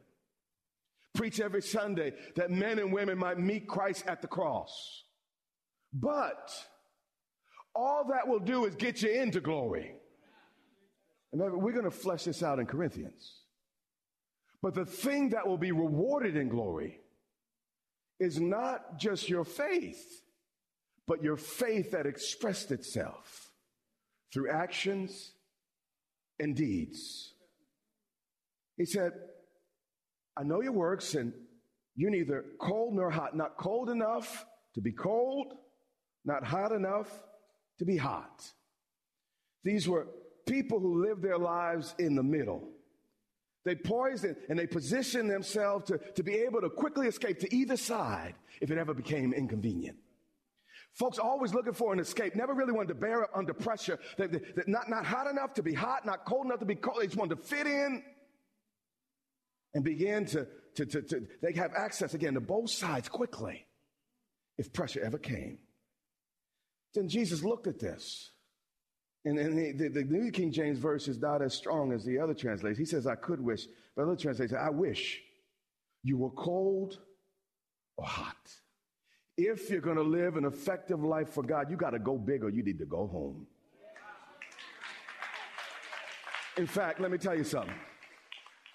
preach 1.16 1.40
every 1.40 1.62
Sunday 1.62 2.12
that 2.36 2.50
men 2.50 2.78
and 2.78 2.92
women 2.92 3.18
might 3.18 3.38
meet 3.38 3.66
Christ 3.66 4.04
at 4.06 4.22
the 4.22 4.28
cross. 4.28 5.02
But 5.92 6.52
all 7.76 8.06
that 8.08 8.26
will 8.26 8.40
do 8.40 8.64
is 8.64 8.74
get 8.74 9.02
you 9.02 9.10
into 9.10 9.40
glory. 9.40 9.94
And 11.32 11.40
we're 11.40 11.72
going 11.72 11.84
to 11.84 11.90
flesh 11.90 12.24
this 12.24 12.42
out 12.42 12.58
in 12.58 12.66
Corinthians. 12.66 13.42
But 14.62 14.74
the 14.74 14.86
thing 14.86 15.30
that 15.30 15.46
will 15.46 15.58
be 15.58 15.72
rewarded 15.72 16.36
in 16.36 16.48
glory 16.48 17.00
is 18.18 18.40
not 18.40 18.98
just 18.98 19.28
your 19.28 19.44
faith, 19.44 20.22
but 21.06 21.22
your 21.22 21.36
faith 21.36 21.90
that 21.90 22.06
expressed 22.06 22.70
itself 22.70 23.50
through 24.32 24.50
actions 24.50 25.32
and 26.40 26.56
deeds. 26.56 27.34
He 28.76 28.86
said, 28.86 29.12
I 30.36 30.42
know 30.42 30.62
your 30.62 30.72
works, 30.72 31.14
and 31.14 31.32
you're 31.94 32.10
neither 32.10 32.44
cold 32.60 32.94
nor 32.94 33.10
hot. 33.10 33.36
Not 33.36 33.56
cold 33.56 33.88
enough 33.90 34.44
to 34.74 34.80
be 34.80 34.92
cold, 34.92 35.54
not 36.24 36.44
hot 36.44 36.72
enough 36.72 37.08
to 37.78 37.84
be 37.84 37.96
hot. 37.96 38.44
These 39.64 39.88
were 39.88 40.08
people 40.46 40.78
who 40.78 41.02
lived 41.02 41.22
their 41.22 41.38
lives 41.38 41.94
in 41.98 42.14
the 42.14 42.22
middle. 42.22 42.68
They 43.64 43.74
poisoned 43.74 44.36
and 44.48 44.58
they 44.58 44.66
positioned 44.66 45.28
themselves 45.28 45.86
to, 45.86 45.98
to 46.14 46.22
be 46.22 46.34
able 46.34 46.60
to 46.60 46.70
quickly 46.70 47.08
escape 47.08 47.40
to 47.40 47.54
either 47.54 47.76
side 47.76 48.34
if 48.60 48.70
it 48.70 48.78
ever 48.78 48.94
became 48.94 49.32
inconvenient. 49.32 49.96
Folks 50.94 51.18
always 51.18 51.52
looking 51.52 51.74
for 51.74 51.92
an 51.92 51.98
escape, 51.98 52.34
never 52.36 52.54
really 52.54 52.72
wanted 52.72 52.88
to 52.88 52.94
bear 52.94 53.24
up 53.24 53.30
under 53.34 53.52
pressure. 53.52 53.98
They, 54.16 54.28
they, 54.28 54.40
not, 54.66 54.88
not 54.88 55.04
hot 55.04 55.26
enough 55.26 55.52
to 55.54 55.62
be 55.62 55.74
hot, 55.74 56.06
not 56.06 56.24
cold 56.24 56.46
enough 56.46 56.60
to 56.60 56.64
be 56.64 56.76
cold. 56.76 56.98
They 57.00 57.06
just 57.06 57.18
wanted 57.18 57.36
to 57.36 57.42
fit 57.42 57.66
in 57.66 58.02
and 59.74 59.84
begin 59.84 60.24
to, 60.26 60.46
to, 60.76 60.86
to, 60.86 61.02
to, 61.02 61.26
they 61.42 61.52
have 61.54 61.72
access 61.74 62.14
again 62.14 62.34
to 62.34 62.40
both 62.40 62.70
sides 62.70 63.08
quickly 63.08 63.66
if 64.56 64.72
pressure 64.72 65.02
ever 65.04 65.18
came. 65.18 65.58
Then 66.96 67.08
Jesus 67.08 67.44
looked 67.44 67.66
at 67.66 67.78
this. 67.78 68.30
And, 69.26 69.38
and 69.38 69.78
the, 69.78 69.88
the, 69.88 70.04
New 70.04 70.30
King 70.30 70.50
James 70.50 70.78
verse 70.78 71.08
is 71.08 71.18
not 71.18 71.42
as 71.42 71.52
strong 71.52 71.92
as 71.92 72.04
the 72.04 72.18
other 72.18 72.32
translations. 72.32 72.78
He 72.78 72.86
says, 72.86 73.06
I 73.06 73.16
could 73.16 73.40
wish, 73.40 73.66
but 73.94 74.04
other 74.04 74.16
translations, 74.16 74.58
I 74.58 74.70
wish 74.70 75.20
you 76.02 76.16
were 76.16 76.30
cold 76.30 76.98
or 77.98 78.06
hot. 78.06 78.36
If 79.36 79.68
you're 79.68 79.82
going 79.82 79.96
to 79.96 80.02
live 80.02 80.36
an 80.36 80.46
effective 80.46 81.04
life 81.04 81.34
for 81.34 81.42
God, 81.42 81.70
you 81.70 81.76
got 81.76 81.90
to 81.90 81.98
go 81.98 82.16
big 82.16 82.42
or 82.42 82.48
you 82.48 82.62
need 82.62 82.78
to 82.78 82.86
go 82.86 83.06
home. 83.06 83.46
In 86.56 86.66
fact, 86.66 87.00
let 87.00 87.10
me 87.10 87.18
tell 87.18 87.36
you 87.36 87.44
something. 87.44 87.74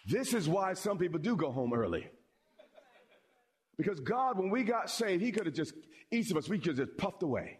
This 0.05 0.35
is 0.35 0.47
why 0.47 0.73
some 0.73 0.99
people 0.99 1.19
do 1.19 1.35
go 1.35 1.49
home 1.49 1.73
early. 1.73 2.07
Because 3.77 3.99
God, 3.99 4.37
when 4.37 4.51
we 4.51 4.63
got 4.63 4.91
saved, 4.91 5.23
He 5.23 5.31
could 5.31 5.47
have 5.47 5.55
just, 5.55 5.73
each 6.11 6.29
of 6.29 6.37
us, 6.37 6.47
we 6.47 6.59
could 6.59 6.77
have 6.77 6.87
just 6.87 6.97
puffed 6.97 7.23
away 7.23 7.57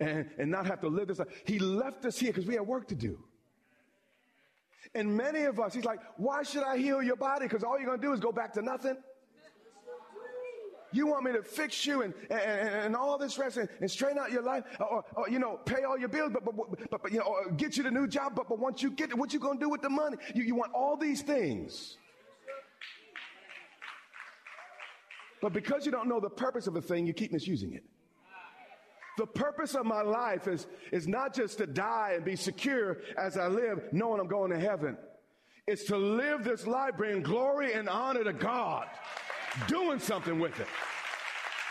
and, 0.00 0.28
and 0.38 0.50
not 0.50 0.66
have 0.66 0.80
to 0.80 0.88
live 0.88 1.08
this 1.08 1.18
life. 1.18 1.28
He 1.44 1.58
left 1.58 2.04
us 2.04 2.18
here 2.18 2.30
because 2.30 2.46
we 2.46 2.54
had 2.54 2.66
work 2.66 2.88
to 2.88 2.94
do. 2.94 3.18
And 4.94 5.16
many 5.16 5.42
of 5.42 5.60
us, 5.60 5.74
he's 5.74 5.84
like, 5.84 6.00
why 6.16 6.42
should 6.42 6.62
I 6.62 6.78
heal 6.78 7.02
your 7.02 7.16
body? 7.16 7.46
Because 7.46 7.64
all 7.64 7.78
you're 7.78 7.86
going 7.86 8.00
to 8.00 8.06
do 8.06 8.12
is 8.12 8.20
go 8.20 8.32
back 8.32 8.52
to 8.54 8.62
nothing. 8.62 8.96
You 10.92 11.06
want 11.06 11.24
me 11.24 11.32
to 11.32 11.42
fix 11.42 11.84
you 11.84 12.02
and, 12.02 12.14
and, 12.30 12.40
and 12.40 12.96
all 12.96 13.18
this 13.18 13.36
rest 13.36 13.58
and, 13.58 13.68
and, 13.80 13.90
straighten 13.90 14.18
out 14.18 14.30
your 14.30 14.42
life 14.42 14.64
or, 14.80 15.04
or, 15.14 15.28
you 15.28 15.38
know, 15.38 15.58
pay 15.66 15.82
all 15.82 15.98
your 15.98 16.08
bills, 16.08 16.30
but, 16.32 16.44
but, 16.44 16.54
but, 16.90 17.02
but 17.02 17.12
you 17.12 17.18
know, 17.18 17.24
or 17.24 17.50
get 17.50 17.76
you 17.76 17.82
the 17.82 17.90
new 17.90 18.06
job. 18.06 18.34
But, 18.34 18.48
but 18.48 18.58
once 18.58 18.82
you 18.82 18.90
get 18.90 19.10
it, 19.10 19.18
what 19.18 19.32
you 19.32 19.38
going 19.38 19.58
to 19.58 19.64
do 19.64 19.68
with 19.68 19.82
the 19.82 19.90
money? 19.90 20.16
You, 20.34 20.44
you 20.44 20.54
want 20.54 20.72
all 20.72 20.96
these 20.96 21.22
things. 21.22 21.98
But 25.42 25.52
because 25.52 25.84
you 25.84 25.92
don't 25.92 26.08
know 26.08 26.20
the 26.20 26.30
purpose 26.30 26.66
of 26.66 26.76
a 26.76 26.80
thing, 26.80 27.06
you 27.06 27.12
keep 27.12 27.32
misusing 27.32 27.74
it. 27.74 27.84
The 29.16 29.26
purpose 29.26 29.74
of 29.74 29.86
my 29.86 30.02
life 30.02 30.46
is, 30.46 30.66
is 30.92 31.08
not 31.08 31.34
just 31.34 31.58
to 31.58 31.66
die 31.66 32.12
and 32.16 32.24
be 32.24 32.36
secure 32.36 32.98
as 33.16 33.38
I 33.38 33.48
live, 33.48 33.80
knowing 33.92 34.20
I'm 34.20 34.28
going 34.28 34.50
to 34.50 34.58
heaven. 34.58 34.96
It's 35.66 35.84
to 35.84 35.96
live 35.96 36.44
this 36.44 36.66
life, 36.66 36.92
bringing 36.96 37.22
glory 37.22 37.72
and 37.72 37.88
honor 37.88 38.24
to 38.24 38.32
God, 38.32 38.86
doing 39.66 39.98
something 39.98 40.38
with 40.38 40.58
it. 40.60 40.68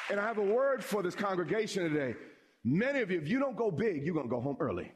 And 0.10 0.20
I 0.20 0.28
have 0.28 0.38
a 0.38 0.44
word 0.44 0.84
for 0.84 1.02
this 1.02 1.16
congregation 1.16 1.84
today. 1.84 2.16
Many 2.64 3.02
of 3.02 3.12
you, 3.12 3.20
if 3.20 3.28
you 3.28 3.40
don't 3.40 3.56
go 3.56 3.72
big, 3.72 4.04
you're 4.04 4.16
going 4.16 4.28
to 4.28 4.36
go 4.36 4.42
home 4.42 4.58
early. 4.60 4.92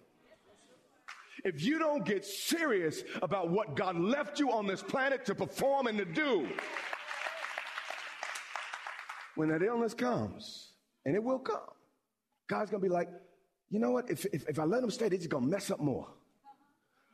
If 1.46 1.64
you 1.64 1.80
don't 1.80 2.04
get 2.04 2.26
serious 2.26 3.04
about 3.22 3.50
what 3.50 3.76
God 3.76 3.98
left 3.98 4.40
you 4.40 4.52
on 4.52 4.68
this 4.68 4.82
planet 4.82 5.26
to 5.26 5.36
perform 5.36 5.88
and 5.88 5.98
to 5.98 6.06
do, 6.06 6.50
when 9.36 9.50
that 9.50 9.64
illness 9.64 9.94
comes, 9.94 10.74
and 11.06 11.16
it 11.16 11.24
will 11.24 11.40
come, 11.40 11.62
God's 12.50 12.72
going 12.72 12.82
to 12.82 12.90
be 12.90 12.94
like, 12.94 13.08
you 13.70 13.80
know 13.80 13.92
what? 13.92 14.10
If, 14.10 14.26
if, 14.34 14.50
if 14.50 14.60
I 14.60 14.64
let 14.66 14.82
them 14.82 14.90
stay, 14.90 15.08
they're 15.08 15.18
just 15.18 15.30
going 15.30 15.46
to 15.46 15.50
mess 15.50 15.72
up 15.72 15.80
more, 15.80 16.08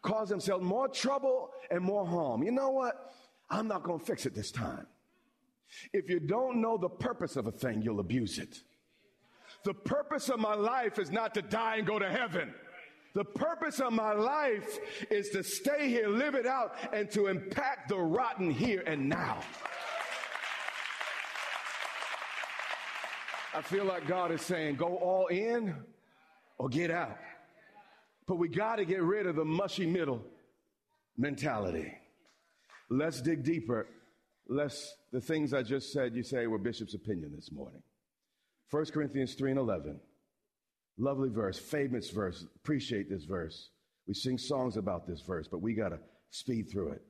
cause 0.02 0.30
themselves 0.30 0.64
more 0.64 0.88
trouble 0.88 1.52
and 1.70 1.82
more 1.82 2.08
harm. 2.08 2.42
You 2.42 2.52
know 2.52 2.70
what? 2.70 3.12
I'm 3.50 3.68
not 3.68 3.84
going 3.84 4.00
to 4.00 4.06
fix 4.06 4.26
it 4.26 4.34
this 4.34 4.50
time. 4.50 4.88
If 5.94 6.10
you 6.10 6.20
don't 6.20 6.62
know 6.62 6.78
the 6.78 6.90
purpose 6.90 7.36
of 7.36 7.48
a 7.48 7.52
thing, 7.52 7.82
you'll 7.82 8.00
abuse 8.00 8.40
it. 8.40 8.62
The 9.64 9.74
purpose 9.74 10.30
of 10.30 10.40
my 10.40 10.56
life 10.56 10.98
is 11.00 11.12
not 11.12 11.34
to 11.34 11.42
die 11.42 11.78
and 11.78 11.88
go 11.88 12.00
to 12.00 12.10
heaven. 12.10 12.54
The 13.14 13.26
purpose 13.26 13.80
of 13.80 13.94
my 13.94 14.14
life 14.14 14.78
is 15.10 15.30
to 15.30 15.44
stay 15.44 15.90
here, 15.90 16.08
live 16.08 16.36
it 16.36 16.46
out, 16.46 16.76
and 16.94 17.10
to 17.12 17.28
impact 17.28 17.90
the 17.90 17.98
rotten 17.98 18.52
here 18.52 18.84
and 18.86 19.10
now. 19.10 19.40
I 23.56 23.62
feel 23.62 23.86
like 23.86 24.06
God 24.06 24.32
is 24.32 24.42
saying, 24.42 24.76
go 24.76 24.98
all 24.98 25.28
in 25.28 25.74
or 26.58 26.68
get 26.68 26.92
out. 26.92 27.18
But 28.28 28.36
we 28.36 28.50
got 28.50 28.78
to 28.78 28.86
get 28.86 29.02
rid 29.02 29.28
of 29.28 29.38
the 29.38 29.46
mushy 29.46 29.86
middle 29.86 30.22
mentality. 31.18 31.94
Let's 32.90 33.22
dig 33.22 33.46
deeper. 33.46 33.88
Let's, 34.50 34.94
the 35.14 35.22
things 35.22 35.54
I 35.54 35.64
just 35.64 35.94
said, 35.94 36.16
you 36.16 36.22
say 36.22 36.48
were 36.48 36.58
Bishop's 36.58 36.96
opinion 36.96 37.32
this 37.34 37.50
morning. 37.50 37.82
1 38.72 38.86
Corinthians 38.88 39.36
3 39.36 39.52
and 39.52 39.60
11. 39.60 40.02
Lovely 40.98 41.30
verse, 41.30 41.58
famous 41.58 42.10
verse. 42.10 42.46
Appreciate 42.58 43.10
this 43.10 43.24
verse. 43.24 43.70
We 44.06 44.16
sing 44.16 44.38
songs 44.38 44.76
about 44.76 45.08
this 45.08 45.22
verse, 45.22 45.48
but 45.48 45.62
we 45.62 45.74
got 45.74 45.90
to 45.90 46.00
speed 46.30 46.70
through 46.70 46.92
it. 46.92 47.02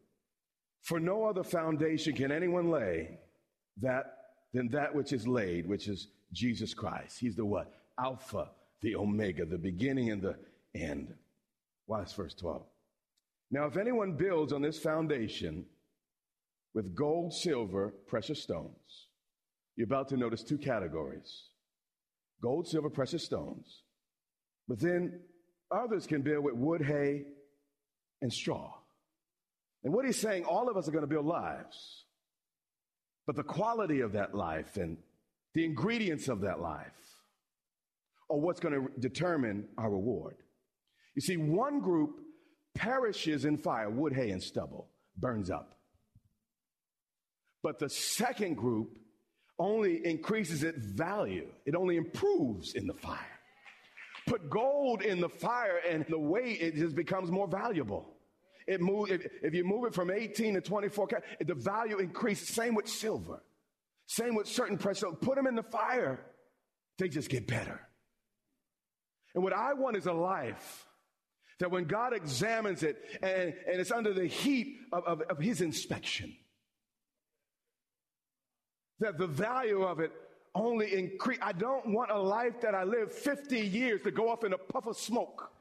For 0.83 0.99
no 0.99 1.25
other 1.25 1.43
foundation 1.43 2.13
can 2.13 2.31
anyone 2.31 2.69
lay 2.69 3.17
that 3.81 4.15
than 4.53 4.69
that 4.69 4.93
which 4.93 5.11
is 5.11 5.27
laid, 5.27 5.67
which 5.67 5.87
is 5.87 6.07
Jesus 6.31 6.73
Christ. 6.73 7.19
He's 7.19 7.35
the 7.35 7.45
what? 7.45 7.71
Alpha, 7.99 8.49
the 8.81 8.95
Omega, 8.95 9.45
the 9.45 9.57
beginning 9.57 10.11
and 10.11 10.21
the 10.21 10.35
end. 10.73 11.13
Watch 11.87 12.15
verse 12.15 12.33
12. 12.35 12.63
Now, 13.51 13.65
if 13.65 13.77
anyone 13.77 14.13
builds 14.13 14.51
on 14.53 14.61
this 14.61 14.79
foundation 14.79 15.65
with 16.73 16.95
gold, 16.95 17.33
silver, 17.33 17.93
precious 18.07 18.41
stones, 18.41 19.07
you're 19.75 19.85
about 19.85 20.09
to 20.09 20.17
notice 20.17 20.43
two 20.43 20.57
categories 20.57 21.49
gold, 22.41 22.67
silver, 22.67 22.89
precious 22.89 23.23
stones. 23.23 23.83
But 24.67 24.79
then 24.79 25.19
others 25.71 26.05
can 26.05 26.21
build 26.21 26.43
with 26.43 26.55
wood, 26.55 26.81
hay, 26.81 27.23
and 28.21 28.31
straw. 28.31 28.73
And 29.83 29.93
what 29.93 30.05
he's 30.05 30.19
saying, 30.19 30.45
all 30.45 30.69
of 30.69 30.77
us 30.77 30.87
are 30.87 30.91
going 30.91 31.03
to 31.03 31.07
build 31.07 31.25
lives. 31.25 32.05
But 33.25 33.35
the 33.35 33.43
quality 33.43 34.01
of 34.01 34.13
that 34.13 34.35
life 34.35 34.77
and 34.77 34.97
the 35.55 35.63
ingredients 35.63 36.27
of 36.27 36.41
that 36.41 36.59
life 36.59 36.91
are 38.29 38.37
what's 38.37 38.59
going 38.59 38.73
to 38.73 38.99
determine 38.99 39.67
our 39.77 39.89
reward. 39.89 40.35
You 41.15 41.21
see, 41.21 41.37
one 41.37 41.79
group 41.79 42.19
perishes 42.75 43.45
in 43.45 43.57
fire, 43.57 43.89
wood, 43.89 44.13
hay, 44.13 44.31
and 44.31 44.43
stubble, 44.43 44.89
burns 45.17 45.49
up. 45.49 45.77
But 47.63 47.79
the 47.79 47.89
second 47.89 48.57
group 48.57 48.97
only 49.57 50.05
increases 50.05 50.63
its 50.63 50.85
value, 50.85 51.47
it 51.65 51.73
only 51.73 51.95
improves 51.95 52.75
in 52.75 52.85
the 52.85 52.93
fire. 52.93 53.17
Put 54.27 54.49
gold 54.49 55.03
in 55.03 55.21
the 55.21 55.29
fire, 55.29 55.79
and 55.89 56.05
the 56.09 56.19
weight 56.19 56.59
it 56.61 56.75
just 56.75 56.95
becomes 56.95 57.31
more 57.31 57.47
valuable. 57.47 58.09
It 58.67 58.81
move, 58.81 59.11
if, 59.11 59.25
if 59.43 59.53
you 59.53 59.63
move 59.63 59.85
it 59.85 59.93
from 59.93 60.11
18 60.11 60.55
to 60.55 60.61
24, 60.61 61.07
the 61.45 61.53
value 61.53 61.99
increases. 61.99 62.49
Same 62.49 62.75
with 62.75 62.89
silver. 62.89 63.39
Same 64.07 64.35
with 64.35 64.47
certain 64.47 64.77
pressure. 64.77 65.07
Put 65.11 65.35
them 65.35 65.47
in 65.47 65.55
the 65.55 65.63
fire, 65.63 66.19
they 66.97 67.09
just 67.09 67.29
get 67.29 67.47
better. 67.47 67.79
And 69.33 69.43
what 69.43 69.53
I 69.53 69.73
want 69.73 69.97
is 69.97 70.05
a 70.05 70.13
life 70.13 70.85
that 71.59 71.71
when 71.71 71.85
God 71.85 72.13
examines 72.13 72.83
it 72.83 72.97
and, 73.21 73.53
and 73.69 73.79
it's 73.79 73.91
under 73.91 74.13
the 74.13 74.27
heat 74.27 74.77
of, 74.91 75.03
of, 75.05 75.21
of 75.21 75.39
his 75.39 75.61
inspection, 75.61 76.35
that 78.99 79.17
the 79.17 79.27
value 79.27 79.83
of 79.83 79.99
it 79.99 80.11
only 80.53 80.93
increase. 80.93 81.39
I 81.41 81.51
don't 81.51 81.93
want 81.93 82.11
a 82.11 82.19
life 82.19 82.61
that 82.61 82.73
I 82.73 82.83
live 82.83 83.11
50 83.11 83.59
years 83.59 84.01
to 84.03 84.11
go 84.11 84.29
off 84.29 84.43
in 84.45 84.53
a 84.53 84.57
puff 84.57 84.87
of 84.87 84.97
smoke 84.97 85.51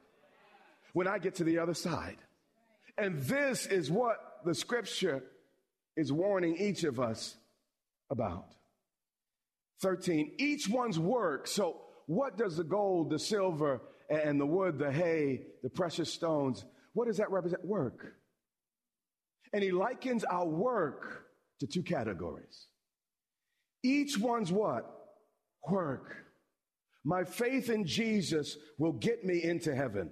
when 0.93 1.07
I 1.07 1.19
get 1.19 1.35
to 1.35 1.43
the 1.43 1.59
other 1.59 1.73
side. 1.73 2.17
And 2.97 3.21
this 3.23 3.65
is 3.65 3.91
what 3.91 4.39
the 4.45 4.55
scripture 4.55 5.21
is 5.97 6.13
warning 6.13 6.55
each 6.57 6.85
of 6.85 6.99
us 6.99 7.35
about. 8.09 8.47
13, 9.81 10.33
each 10.39 10.69
one's 10.69 10.99
work. 10.99 11.47
So, 11.47 11.81
what 12.07 12.37
does 12.37 12.57
the 12.57 12.63
gold, 12.63 13.09
the 13.09 13.19
silver, 13.19 13.81
and 14.09 14.39
the 14.39 14.45
wood, 14.45 14.77
the 14.77 14.91
hay, 14.91 15.41
the 15.63 15.69
precious 15.69 16.11
stones, 16.13 16.65
what 16.93 17.07
does 17.07 17.17
that 17.17 17.31
represent? 17.31 17.63
Work. 17.65 18.13
And 19.53 19.63
he 19.63 19.71
likens 19.71 20.23
our 20.23 20.45
work 20.45 21.25
to 21.59 21.67
two 21.67 21.83
categories. 21.83 22.67
Each 23.83 24.17
one's 24.17 24.51
what? 24.51 24.85
Work. 25.69 26.15
My 27.03 27.23
faith 27.23 27.69
in 27.69 27.85
Jesus 27.85 28.57
will 28.77 28.93
get 28.93 29.23
me 29.23 29.43
into 29.43 29.75
heaven. 29.75 30.09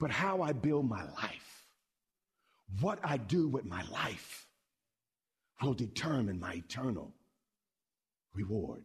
But 0.00 0.10
how 0.10 0.42
I 0.42 0.52
build 0.52 0.88
my 0.88 1.04
life, 1.04 1.66
what 2.80 2.98
I 3.02 3.16
do 3.16 3.48
with 3.48 3.64
my 3.64 3.82
life, 3.90 4.46
will 5.62 5.74
determine 5.74 6.38
my 6.38 6.54
eternal 6.54 7.14
reward. 8.34 8.84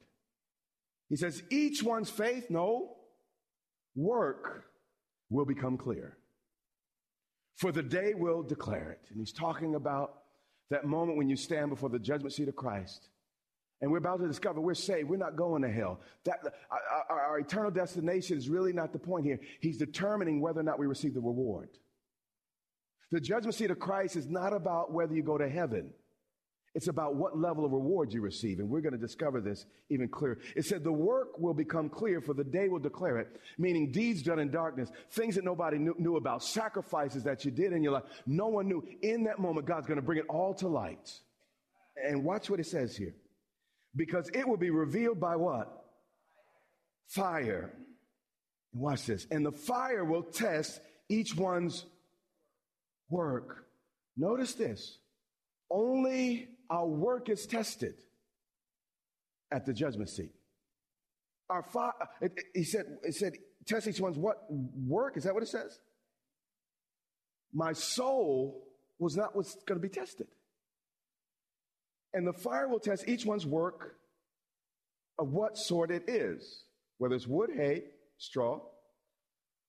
He 1.10 1.16
says, 1.16 1.42
each 1.50 1.82
one's 1.82 2.10
faith, 2.10 2.50
no, 2.50 2.96
work 3.96 4.66
will 5.30 5.46
become 5.46 5.78
clear. 5.78 6.18
For 7.58 7.72
the 7.72 7.84
day 7.84 8.14
will 8.14 8.44
declare 8.44 8.92
it. 8.92 9.02
And 9.10 9.20
he's 9.20 9.34
talking 9.34 9.76
about 9.76 10.14
that 10.70 10.86
moment 10.86 11.18
when 11.18 11.30
you 11.30 11.36
stand 11.36 11.72
before 11.72 11.90
the 11.90 12.00
judgment 12.00 12.34
seat 12.34 12.48
of 12.48 12.56
Christ. 12.56 13.10
And 13.82 13.92
we're 13.92 13.98
about 13.98 14.20
to 14.20 14.28
discover 14.28 14.62
we're 14.62 14.74
saved. 14.74 15.10
We're 15.10 15.18
not 15.18 15.36
going 15.36 15.62
to 15.64 15.72
hell. 15.72 16.02
That, 16.26 16.40
our, 17.10 17.20
our 17.20 17.40
eternal 17.40 17.72
destination 17.72 18.38
is 18.38 18.50
really 18.50 18.74
not 18.74 18.94
the 18.94 19.00
point 19.00 19.26
here. 19.26 19.40
He's 19.62 19.78
determining 19.78 20.42
whether 20.42 20.60
or 20.60 20.64
not 20.64 20.80
we 20.80 20.86
receive 20.86 21.14
the 21.14 21.22
reward. 21.22 21.70
The 23.12 23.20
judgment 23.20 23.56
seat 23.56 23.72
of 23.72 23.80
Christ 23.80 24.16
is 24.16 24.28
not 24.28 24.54
about 24.54 24.94
whether 24.94 25.16
you 25.16 25.24
go 25.24 25.38
to 25.38 25.50
heaven. 25.50 25.92
It's 26.80 26.88
about 26.88 27.16
what 27.16 27.38
level 27.38 27.66
of 27.66 27.74
reward 27.74 28.14
you 28.14 28.22
receive. 28.22 28.60
And 28.60 28.70
we're 28.70 28.80
going 28.80 28.94
to 28.94 28.98
discover 28.98 29.42
this 29.42 29.66
even 29.90 30.08
clearer. 30.08 30.38
It 30.56 30.64
said 30.64 30.82
the 30.82 30.94
work 30.94 31.38
will 31.38 31.54
become 31.54 31.90
clear 31.90 32.22
for 32.22 32.34
the 32.34 32.46
day 32.46 32.70
will 32.70 32.80
declare 32.80 33.18
it, 33.18 33.28
meaning 33.58 33.92
deeds 33.92 34.24
done 34.24 34.40
in 34.40 34.50
darkness, 34.50 34.90
things 35.12 35.36
that 35.36 35.44
nobody 35.44 35.78
knew, 35.78 35.94
knew 36.00 36.16
about, 36.16 36.42
sacrifices 36.42 37.22
that 37.26 37.44
you 37.44 37.52
did 37.52 37.74
in 37.74 37.84
your 37.84 37.92
life. 37.92 38.04
No 38.26 38.48
one 38.48 38.70
knew. 38.70 38.82
In 39.02 39.26
that 39.26 39.40
moment, 39.40 39.68
God's 39.68 39.88
going 39.88 40.00
to 40.00 40.02
bring 40.02 40.20
it 40.20 40.26
all 40.30 40.54
to 40.54 40.70
light. 40.70 41.12
And 42.02 42.24
watch 42.24 42.50
what 42.50 42.62
it 42.62 42.66
says 42.66 42.96
here. 42.96 43.14
Because 43.94 44.30
it 44.34 44.48
will 44.48 44.56
be 44.56 44.70
revealed 44.70 45.20
by 45.20 45.36
what? 45.36 45.84
Fire. 47.10 47.74
And 48.72 48.82
watch 48.82 49.06
this. 49.06 49.28
And 49.32 49.46
the 49.46 49.52
fire 49.52 50.06
will 50.06 50.24
test 50.24 50.80
each 51.10 51.36
one's 51.36 51.86
work. 53.10 53.66
Notice 54.16 54.54
this. 54.54 54.98
Only 55.72 56.50
our 56.70 56.86
work 56.88 57.30
is 57.30 57.46
tested 57.46 57.96
at 59.52 59.66
the 59.66 59.74
judgment 59.74 60.10
seat. 60.10 60.32
Our 61.50 61.64
fa- 61.64 61.94
it, 62.22 62.34
it- 62.38 62.46
he 62.54 62.64
said, 62.64 62.86
it 63.04 63.16
said, 63.16 63.34
test 63.66 63.88
each 63.88 64.00
one's 64.00 64.18
what 64.18 64.46
work? 64.50 65.18
Is 65.18 65.24
that 65.24 65.34
what 65.34 65.44
it 65.44 65.50
says? 65.50 65.80
My 67.54 67.74
soul 67.74 68.68
was 69.00 69.16
not 69.16 69.36
what's 69.36 69.56
going 69.66 69.80
to 69.80 69.88
be 69.88 69.94
tested. 69.94 70.28
And 72.14 72.28
the 72.28 72.34
fire 72.34 72.68
will 72.68 72.80
test 72.80 73.08
each 73.08 73.26
one's 73.26 73.46
work 73.46 73.96
of 75.18 75.32
what 75.34 75.58
sort 75.58 75.92
it 75.92 76.08
is, 76.08 76.64
whether 76.98 77.16
it's 77.16 77.28
wood, 77.28 77.50
hay, 77.56 77.84
straw. 78.18 78.60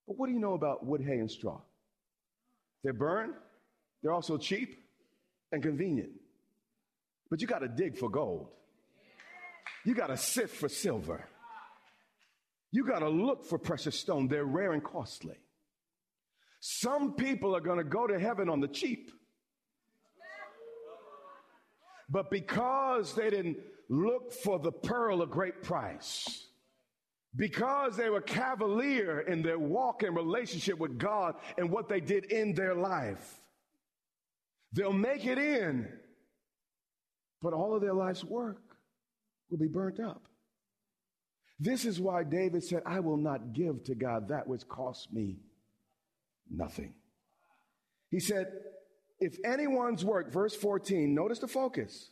But 0.06 0.18
what 0.18 0.26
do 0.26 0.32
you 0.32 0.38
know 0.40 0.54
about 0.54 0.84
wood, 0.84 1.02
hay, 1.02 1.18
and 1.18 1.30
straw? 1.30 1.60
They're 2.82 2.92
burned, 2.92 3.34
they're 4.02 4.12
also 4.12 4.38
cheap 4.38 4.79
and 5.52 5.62
convenient. 5.62 6.10
But 7.30 7.40
you 7.40 7.46
got 7.46 7.60
to 7.60 7.68
dig 7.68 7.96
for 7.96 8.08
gold, 8.10 8.48
you 9.84 9.94
got 9.94 10.08
to 10.08 10.16
sift 10.16 10.56
for 10.56 10.68
silver, 10.68 11.26
you 12.72 12.84
got 12.84 13.00
to 13.00 13.08
look 13.08 13.44
for 13.44 13.58
precious 13.58 13.98
stone. 13.98 14.28
They're 14.28 14.44
rare 14.44 14.72
and 14.72 14.82
costly. 14.82 15.36
Some 16.60 17.14
people 17.14 17.56
are 17.56 17.60
going 17.60 17.78
to 17.78 17.84
go 17.84 18.06
to 18.06 18.18
heaven 18.18 18.48
on 18.48 18.60
the 18.60 18.68
cheap. 18.68 19.10
But 22.10 22.30
because 22.30 23.14
they 23.14 23.30
didn't 23.30 23.58
look 23.88 24.32
for 24.32 24.58
the 24.58 24.72
pearl 24.72 25.22
of 25.22 25.30
great 25.30 25.62
price, 25.62 26.46
because 27.36 27.96
they 27.96 28.10
were 28.10 28.20
cavalier 28.20 29.20
in 29.20 29.42
their 29.42 29.58
walk 29.58 30.02
and 30.02 30.16
relationship 30.16 30.78
with 30.78 30.98
God 30.98 31.36
and 31.56 31.70
what 31.70 31.88
they 31.88 32.00
did 32.00 32.26
in 32.26 32.52
their 32.54 32.74
life, 32.74 33.40
they'll 34.72 34.92
make 34.92 35.26
it 35.26 35.38
in, 35.38 35.88
but 37.42 37.52
all 37.52 37.74
of 37.74 37.82
their 37.82 37.94
life's 37.94 38.24
work 38.24 38.62
will 39.50 39.58
be 39.58 39.68
burnt 39.68 40.00
up. 40.00 40.22
This 41.58 41.84
is 41.84 42.00
why 42.00 42.24
David 42.24 42.64
said, 42.64 42.82
I 42.86 43.00
will 43.00 43.18
not 43.18 43.52
give 43.52 43.84
to 43.84 43.94
God 43.94 44.28
that 44.28 44.48
which 44.48 44.66
costs 44.68 45.12
me 45.12 45.36
nothing. 46.50 46.94
He 48.10 48.18
said, 48.18 48.46
if 49.18 49.36
anyone's 49.44 50.04
work, 50.04 50.32
verse 50.32 50.56
14, 50.56 51.14
notice 51.14 51.38
the 51.38 51.48
focus, 51.48 52.10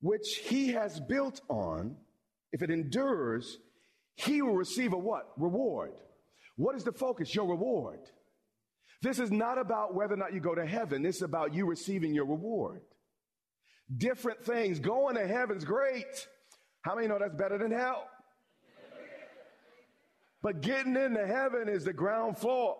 which 0.00 0.36
he 0.44 0.68
has 0.68 1.00
built 1.00 1.40
on, 1.48 1.96
if 2.52 2.62
it 2.62 2.70
endures, 2.70 3.58
he 4.14 4.42
will 4.42 4.54
receive 4.54 4.92
a 4.92 4.98
what? 4.98 5.28
Reward. 5.36 5.94
What 6.56 6.76
is 6.76 6.84
the 6.84 6.92
focus? 6.92 7.34
Your 7.34 7.46
reward. 7.46 8.00
This 9.02 9.18
is 9.18 9.32
not 9.32 9.58
about 9.58 9.94
whether 9.94 10.14
or 10.14 10.16
not 10.16 10.32
you 10.32 10.40
go 10.40 10.54
to 10.54 10.64
heaven. 10.64 11.02
This 11.02 11.16
is 11.16 11.22
about 11.22 11.52
you 11.52 11.66
receiving 11.66 12.14
your 12.14 12.24
reward. 12.24 12.82
Different 13.94 14.44
things. 14.44 14.78
Going 14.78 15.16
to 15.16 15.26
heaven's 15.26 15.64
great. 15.64 16.28
How 16.82 16.94
many 16.94 17.08
know 17.08 17.18
that's 17.18 17.34
better 17.34 17.58
than 17.58 17.72
hell? 17.72 18.08
But 20.40 20.60
getting 20.60 20.96
into 20.96 21.26
heaven 21.26 21.68
is 21.68 21.84
the 21.84 21.92
ground 21.92 22.38
floor. 22.38 22.76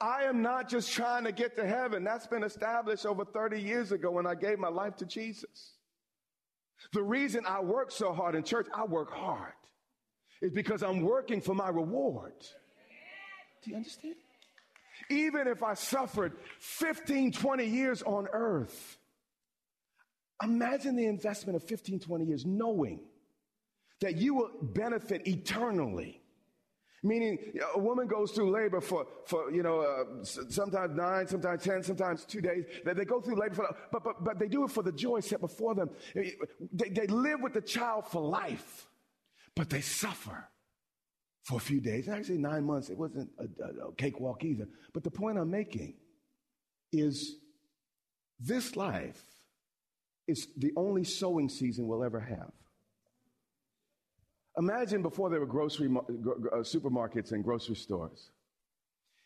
I 0.00 0.24
am 0.24 0.42
not 0.42 0.68
just 0.68 0.92
trying 0.92 1.24
to 1.24 1.32
get 1.32 1.56
to 1.56 1.66
heaven. 1.66 2.04
That's 2.04 2.28
been 2.28 2.44
established 2.44 3.04
over 3.04 3.24
30 3.24 3.60
years 3.60 3.90
ago 3.90 4.12
when 4.12 4.26
I 4.26 4.36
gave 4.36 4.58
my 4.60 4.68
life 4.68 4.96
to 4.96 5.06
Jesus. 5.06 5.74
The 6.92 7.02
reason 7.02 7.44
I 7.46 7.60
work 7.60 7.90
so 7.90 8.12
hard 8.12 8.36
in 8.36 8.44
church, 8.44 8.68
I 8.72 8.84
work 8.84 9.10
hard, 9.10 9.52
is 10.40 10.52
because 10.52 10.84
I'm 10.84 11.00
working 11.00 11.40
for 11.40 11.54
my 11.54 11.68
reward. 11.68 12.34
Do 13.62 13.70
you 13.70 13.76
understand? 13.76 14.14
Even 15.10 15.48
if 15.48 15.62
I 15.62 15.74
suffered 15.74 16.36
15, 16.58 17.32
20 17.32 17.64
years 17.64 18.02
on 18.02 18.28
earth, 18.32 18.98
imagine 20.42 20.96
the 20.96 21.06
investment 21.06 21.56
of 21.56 21.64
15, 21.64 22.00
20 22.00 22.24
years 22.24 22.44
knowing 22.44 23.00
that 24.00 24.16
you 24.16 24.34
will 24.34 24.50
benefit 24.62 25.26
eternally. 25.26 26.20
Meaning, 27.02 27.38
a 27.74 27.78
woman 27.78 28.08
goes 28.08 28.32
through 28.32 28.50
labor 28.50 28.80
for, 28.80 29.06
for 29.24 29.52
you 29.52 29.62
know, 29.62 29.80
uh, 29.80 30.24
sometimes 30.24 30.96
nine, 30.96 31.28
sometimes 31.28 31.62
ten, 31.62 31.82
sometimes 31.82 32.24
two 32.24 32.40
days. 32.40 32.64
They, 32.84 32.92
they 32.92 33.04
go 33.04 33.20
through 33.20 33.36
labor, 33.36 33.54
for, 33.54 33.76
but, 33.92 34.02
but, 34.02 34.24
but 34.24 34.38
they 34.40 34.48
do 34.48 34.64
it 34.64 34.70
for 34.72 34.82
the 34.82 34.90
joy 34.90 35.20
set 35.20 35.40
before 35.40 35.76
them. 35.76 35.90
They, 36.14 36.88
they 36.90 37.06
live 37.06 37.40
with 37.40 37.52
the 37.52 37.60
child 37.60 38.08
for 38.08 38.20
life, 38.20 38.88
but 39.54 39.70
they 39.70 39.80
suffer 39.80 40.48
for 41.48 41.56
a 41.56 41.60
few 41.60 41.80
days. 41.80 42.08
Actually, 42.10 42.36
nine 42.36 42.62
months, 42.64 42.90
it 42.90 42.98
wasn't 42.98 43.30
a, 43.38 43.44
a, 43.64 43.88
a 43.88 43.92
cakewalk 43.94 44.44
either. 44.44 44.68
But 44.92 45.02
the 45.02 45.10
point 45.10 45.38
I'm 45.38 45.50
making 45.50 45.94
is 46.92 47.36
this 48.38 48.76
life 48.76 49.22
is 50.26 50.48
the 50.58 50.72
only 50.76 51.04
sowing 51.04 51.48
season 51.48 51.88
we'll 51.88 52.04
ever 52.04 52.20
have. 52.20 52.52
Imagine 54.58 55.00
before 55.00 55.30
there 55.30 55.40
were 55.40 55.46
grocery 55.46 55.88
uh, 55.88 56.56
supermarkets 56.58 57.32
and 57.32 57.42
grocery 57.42 57.76
stores. 57.76 58.28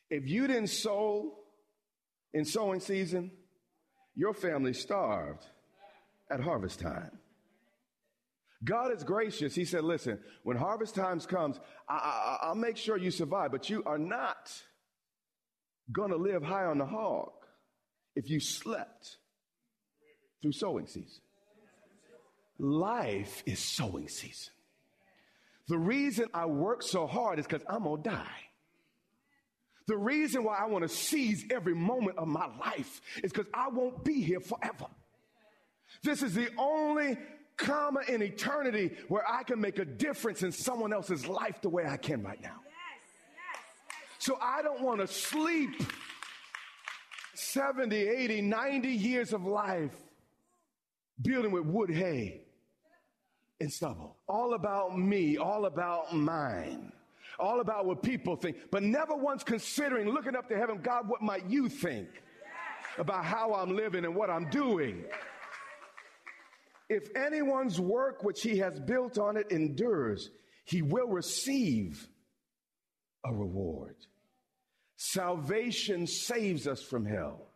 If 0.09 0.29
you 0.29 0.47
didn't 0.47 0.69
sow 0.69 1.35
in 2.33 2.45
sowing 2.45 2.79
season, 2.79 3.33
your 4.15 4.33
family 4.33 4.75
starved 4.75 5.45
at 6.31 6.39
harvest 6.39 6.79
time. 6.79 7.19
God 8.65 8.93
is 8.93 9.03
gracious. 9.03 9.55
He 9.55 9.65
said, 9.65 9.83
listen, 9.85 10.19
when 10.45 10.57
harvest 10.57 10.95
times 10.95 11.27
comes, 11.27 11.59
I, 11.89 12.39
will 12.49 12.55
make 12.55 12.77
sure 12.77 12.97
you 12.97 13.11
survive, 13.11 13.51
but 13.51 13.69
you 13.69 13.83
are 13.85 13.99
not 13.99 14.53
going 15.91 16.11
to 16.11 16.17
live 16.17 16.43
high 16.43 16.65
on 16.65 16.79
the 16.79 16.87
hog 16.87 17.33
if 18.15 18.31
you 18.31 18.39
slept 18.39 19.17
through 20.41 20.53
sowing 20.53 20.87
season. 20.87 21.23
Life 22.59 23.43
is 23.47 23.59
sowing 23.59 24.09
season. 24.09 24.53
The 25.69 25.79
reason 25.79 26.27
I 26.33 26.47
work 26.47 26.83
so 26.83 27.07
hard 27.07 27.39
is 27.39 27.47
because 27.47 27.65
I'm 27.69 27.85
going 27.85 28.03
to 28.03 28.11
die. 28.11 28.41
The 29.89 29.97
reason 29.97 30.45
why 30.45 30.59
I 30.59 30.67
want 30.67 30.83
to 30.83 30.89
seize 30.89 31.45
every 31.51 31.75
moment 31.75 32.19
of 32.19 32.29
my 32.29 32.47
life 32.61 33.01
is 33.25 33.33
because 33.33 33.51
I 33.53 33.69
won't 33.69 34.05
be 34.05 34.23
here 34.23 34.41
forever. 34.41 34.87
This 36.03 36.23
is 36.23 36.35
the 36.35 36.49
only 36.57 37.19
comma 37.63 38.01
in 38.09 38.23
eternity 38.23 38.91
where 39.09 39.25
I 39.31 39.43
can 39.45 39.61
make 39.61 39.79
a 39.79 39.85
difference 39.85 40.43
in 40.43 40.53
someone 40.53 40.93
else's 40.93 41.27
life 41.27 41.61
the 41.63 41.69
way 41.69 41.87
I 41.87 41.97
can 41.97 42.23
right 42.23 42.43
now. 42.43 42.61
So 44.19 44.39
I 44.41 44.63
don't 44.63 44.83
want 44.83 45.01
to 45.01 45.07
sleep 45.07 45.71
70, 47.35 47.97
80, 47.97 48.43
90 48.43 48.89
years 48.89 49.33
of 49.33 49.45
life 49.45 49.95
building 51.21 51.51
with 51.53 51.65
wood, 51.65 51.91
hay, 51.91 52.43
and 53.61 53.73
stubble. 53.73 54.17
All 54.29 54.55
about 54.55 54.99
me, 54.99 55.37
all 55.39 55.67
about 55.67 56.15
mine, 56.15 56.93
all 57.39 57.61
about 57.61 57.87
what 57.87 58.03
people 58.03 58.37
think, 58.37 58.57
but 58.71 58.83
never 58.83 59.15
once 59.15 59.43
considering 59.43 60.09
looking 60.09 60.37
up 60.37 60.49
to 60.49 60.57
heaven, 60.57 60.81
God, 60.83 61.09
what 61.09 61.23
might 61.23 61.47
you 61.49 61.69
think 61.69 62.09
about 62.99 63.25
how 63.25 63.55
I'm 63.55 63.75
living 63.75 64.05
and 64.05 64.15
what 64.15 64.31
I'm 64.31 64.49
doing? 64.51 65.05
If 66.93 67.09
anyone's 67.17 67.81
work 67.81 68.23
which 68.23 68.43
he 68.43 68.59
has 68.59 68.79
built 68.79 69.17
on 69.17 69.39
it 69.39 69.51
endures, 69.51 70.29
he 70.67 70.83
will 70.83 71.09
receive 71.09 72.07
a 73.25 73.33
reward. 73.33 73.97
Salvation 74.97 76.07
saves 76.07 76.67
us 76.67 76.83
from 76.83 77.07
hell, 77.07 77.47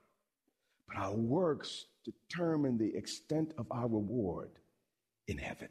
but 0.89 0.97
our 0.97 1.13
works 1.13 1.85
determine 2.03 2.79
the 2.79 2.97
extent 2.97 3.53
of 3.59 3.67
our 3.71 3.87
reward 3.87 4.53
in 5.29 5.37
heaven. 5.37 5.69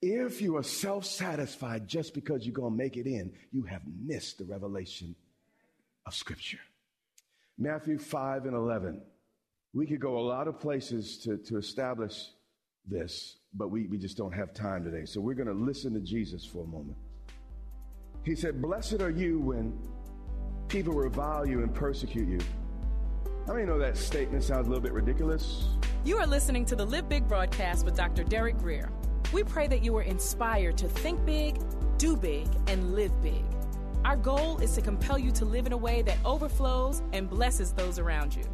If 0.00 0.40
you 0.40 0.56
are 0.56 0.62
self 0.62 1.06
satisfied 1.06 1.88
just 1.88 2.14
because 2.14 2.46
you're 2.46 2.54
going 2.54 2.74
to 2.74 2.78
make 2.78 2.96
it 2.96 3.06
in, 3.06 3.32
you 3.50 3.64
have 3.64 3.82
missed 4.00 4.38
the 4.38 4.44
revelation 4.44 5.16
of 6.06 6.14
Scripture. 6.14 6.60
Matthew 7.58 7.98
5 7.98 8.44
and 8.44 8.54
11. 8.54 9.02
We 9.72 9.88
could 9.88 10.00
go 10.00 10.18
a 10.18 10.28
lot 10.28 10.46
of 10.46 10.60
places 10.60 11.18
to, 11.24 11.36
to 11.36 11.56
establish 11.56 12.14
this, 12.86 13.38
but 13.54 13.70
we, 13.70 13.86
we 13.86 13.98
just 13.98 14.16
don't 14.16 14.32
have 14.32 14.52
time 14.52 14.84
today. 14.84 15.04
So 15.04 15.20
we're 15.20 15.34
going 15.34 15.48
to 15.48 15.54
listen 15.54 15.94
to 15.94 16.00
Jesus 16.00 16.44
for 16.44 16.64
a 16.64 16.66
moment. 16.66 16.96
He 18.24 18.34
said, 18.34 18.60
Blessed 18.60 19.00
are 19.00 19.10
you 19.10 19.38
when 19.40 19.78
people 20.68 20.94
revile 20.94 21.46
you 21.46 21.62
and 21.62 21.74
persecute 21.74 22.28
you. 22.28 22.40
How 23.46 23.52
many 23.52 23.66
know 23.66 23.78
that 23.78 23.96
statement 23.96 24.42
sounds 24.42 24.66
a 24.66 24.70
little 24.70 24.82
bit 24.82 24.92
ridiculous? 24.92 25.66
You 26.04 26.16
are 26.16 26.26
listening 26.26 26.64
to 26.66 26.76
the 26.76 26.84
Live 26.84 27.08
Big 27.08 27.28
broadcast 27.28 27.84
with 27.84 27.96
Dr. 27.96 28.24
Derek 28.24 28.58
Grier. 28.58 28.90
We 29.32 29.42
pray 29.42 29.66
that 29.68 29.82
you 29.82 29.96
are 29.96 30.02
inspired 30.02 30.78
to 30.78 30.88
think 30.88 31.24
big, 31.26 31.58
do 31.98 32.16
big, 32.16 32.48
and 32.66 32.94
live 32.94 33.12
big. 33.22 33.44
Our 34.04 34.16
goal 34.16 34.58
is 34.58 34.74
to 34.74 34.82
compel 34.82 35.18
you 35.18 35.30
to 35.32 35.44
live 35.44 35.66
in 35.66 35.72
a 35.72 35.76
way 35.76 36.02
that 36.02 36.18
overflows 36.24 37.02
and 37.12 37.28
blesses 37.28 37.72
those 37.72 37.98
around 37.98 38.34
you. 38.34 38.44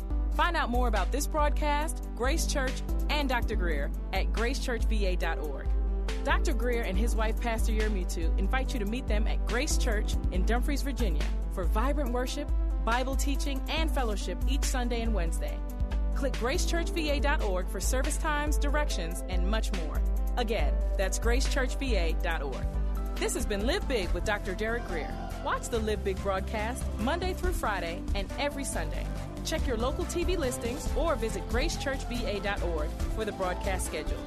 Find 0.40 0.56
out 0.56 0.70
more 0.70 0.88
about 0.88 1.12
this 1.12 1.26
broadcast, 1.26 2.08
Grace 2.16 2.46
Church, 2.46 2.72
and 3.10 3.28
Dr. 3.28 3.56
Grier 3.56 3.90
at 4.14 4.32
gracechurchva.org. 4.32 5.68
Dr. 6.24 6.54
Grier 6.54 6.80
and 6.80 6.96
his 6.96 7.14
wife, 7.14 7.38
Pastor 7.38 7.72
Yermutu, 7.72 8.36
invite 8.38 8.72
you 8.72 8.80
to 8.80 8.86
meet 8.86 9.06
them 9.06 9.26
at 9.26 9.46
Grace 9.46 9.76
Church 9.76 10.14
in 10.32 10.46
Dumfries, 10.46 10.80
Virginia, 10.80 11.22
for 11.52 11.64
vibrant 11.64 12.12
worship, 12.12 12.50
Bible 12.86 13.16
teaching, 13.16 13.60
and 13.68 13.90
fellowship 13.90 14.38
each 14.48 14.64
Sunday 14.64 15.02
and 15.02 15.12
Wednesday. 15.12 15.58
Click 16.14 16.32
gracechurchva.org 16.32 17.68
for 17.68 17.78
service 17.78 18.16
times, 18.16 18.56
directions, 18.56 19.22
and 19.28 19.46
much 19.46 19.70
more. 19.82 20.00
Again, 20.38 20.72
that's 20.96 21.18
gracechurchva.org. 21.18 22.66
This 23.16 23.34
has 23.34 23.44
been 23.44 23.66
Live 23.66 23.86
Big 23.86 24.08
with 24.12 24.24
Dr. 24.24 24.54
Derek 24.54 24.88
Grier. 24.88 25.14
Watch 25.44 25.68
the 25.68 25.80
Live 25.80 26.02
Big 26.02 26.16
broadcast 26.22 26.82
Monday 27.00 27.34
through 27.34 27.52
Friday 27.52 28.02
and 28.14 28.32
every 28.38 28.64
Sunday. 28.64 29.04
Check 29.44 29.66
your 29.66 29.76
local 29.76 30.04
TV 30.04 30.36
listings 30.36 30.88
or 30.96 31.16
visit 31.16 31.48
gracechurchva.org 31.48 32.90
for 33.14 33.24
the 33.24 33.32
broadcast 33.32 33.86
schedule. 33.86 34.18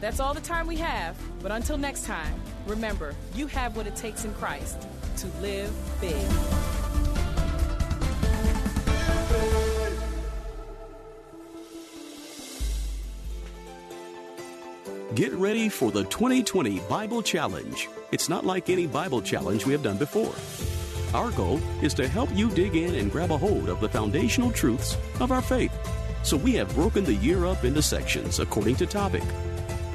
That's 0.00 0.20
all 0.20 0.32
the 0.32 0.40
time 0.40 0.66
we 0.66 0.76
have, 0.76 1.16
but 1.42 1.52
until 1.52 1.76
next 1.76 2.04
time, 2.04 2.34
remember, 2.66 3.14
you 3.34 3.46
have 3.48 3.76
what 3.76 3.86
it 3.86 3.96
takes 3.96 4.24
in 4.24 4.32
Christ 4.34 4.86
to 5.18 5.26
live 5.42 5.72
big. 6.00 6.16
Get 15.14 15.32
ready 15.32 15.68
for 15.68 15.90
the 15.90 16.04
2020 16.04 16.78
Bible 16.88 17.20
Challenge. 17.20 17.88
It's 18.12 18.28
not 18.28 18.46
like 18.46 18.70
any 18.70 18.86
Bible 18.86 19.20
challenge 19.20 19.66
we 19.66 19.72
have 19.72 19.82
done 19.82 19.98
before. 19.98 20.32
Our 21.12 21.30
goal 21.32 21.60
is 21.82 21.94
to 21.94 22.06
help 22.06 22.30
you 22.34 22.50
dig 22.50 22.76
in 22.76 22.94
and 22.94 23.10
grab 23.10 23.32
a 23.32 23.38
hold 23.38 23.68
of 23.68 23.80
the 23.80 23.88
foundational 23.88 24.52
truths 24.52 24.96
of 25.18 25.32
our 25.32 25.42
faith. 25.42 25.72
So 26.22 26.36
we 26.36 26.54
have 26.54 26.74
broken 26.74 27.04
the 27.04 27.14
year 27.14 27.46
up 27.46 27.64
into 27.64 27.82
sections 27.82 28.38
according 28.38 28.76
to 28.76 28.86
topic 28.86 29.24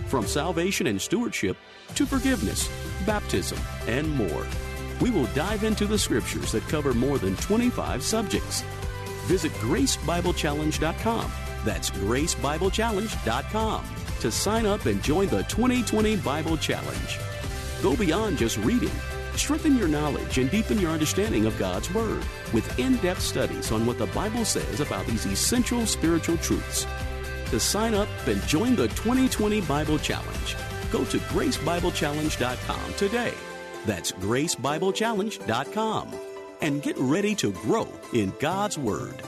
from 0.08 0.26
salvation 0.26 0.88
and 0.88 1.02
stewardship 1.02 1.58
to 1.96 2.06
forgiveness, 2.06 2.70
baptism, 3.06 3.58
and 3.88 4.10
more. 4.12 4.46
We 5.02 5.10
will 5.10 5.28
dive 5.28 5.64
into 5.64 5.86
the 5.86 5.98
scriptures 5.98 6.52
that 6.52 6.64
cover 6.68 6.94
more 6.94 7.18
than 7.18 7.36
25 7.38 8.04
subjects. 8.04 8.62
Visit 9.26 9.52
gracebiblechallenge.com. 9.54 11.32
That's 11.64 11.90
gracebiblechallenge.com 11.90 13.86
to 14.20 14.32
sign 14.32 14.66
up 14.66 14.86
and 14.86 15.04
join 15.04 15.28
the 15.28 15.44
2020 15.44 16.18
Bible 16.18 16.58
Challenge. 16.58 17.20
Go 17.82 17.96
beyond 17.96 18.38
just 18.38 18.58
reading. 18.60 18.92
Strengthen 19.36 19.78
your 19.78 19.88
knowledge 19.88 20.38
and 20.38 20.50
deepen 20.50 20.80
your 20.80 20.92
understanding 20.92 21.46
of 21.46 21.58
God's 21.60 21.94
Word 21.94 22.24
with 22.54 22.80
in 22.80 22.96
depth 22.98 23.22
studies 23.22 23.72
on 23.72 23.86
what 23.86 23.98
the 23.98 24.08
Bible 24.08 24.46
says 24.46 24.80
about 24.80 25.06
these 25.06 25.26
essential 25.26 25.86
spiritual 25.86 26.38
truths. 26.38 26.88
To 27.52 27.60
sign 27.60 27.94
up 27.94 28.08
and 28.28 28.42
join 28.48 28.76
the 28.76 28.88
2020 28.90 29.62
Bible 29.62 30.00
Challenge, 30.00 30.56
go 30.90 31.04
to 31.06 31.18
gracebiblechallenge.com 31.18 32.94
today. 32.96 33.34
That's 33.86 34.12
gracebiblechallenge.com 34.14 36.14
and 36.62 36.82
get 36.82 36.98
ready 36.98 37.36
to 37.36 37.52
grow 37.52 37.88
in 38.14 38.34
God's 38.40 38.78
Word. 38.78 39.22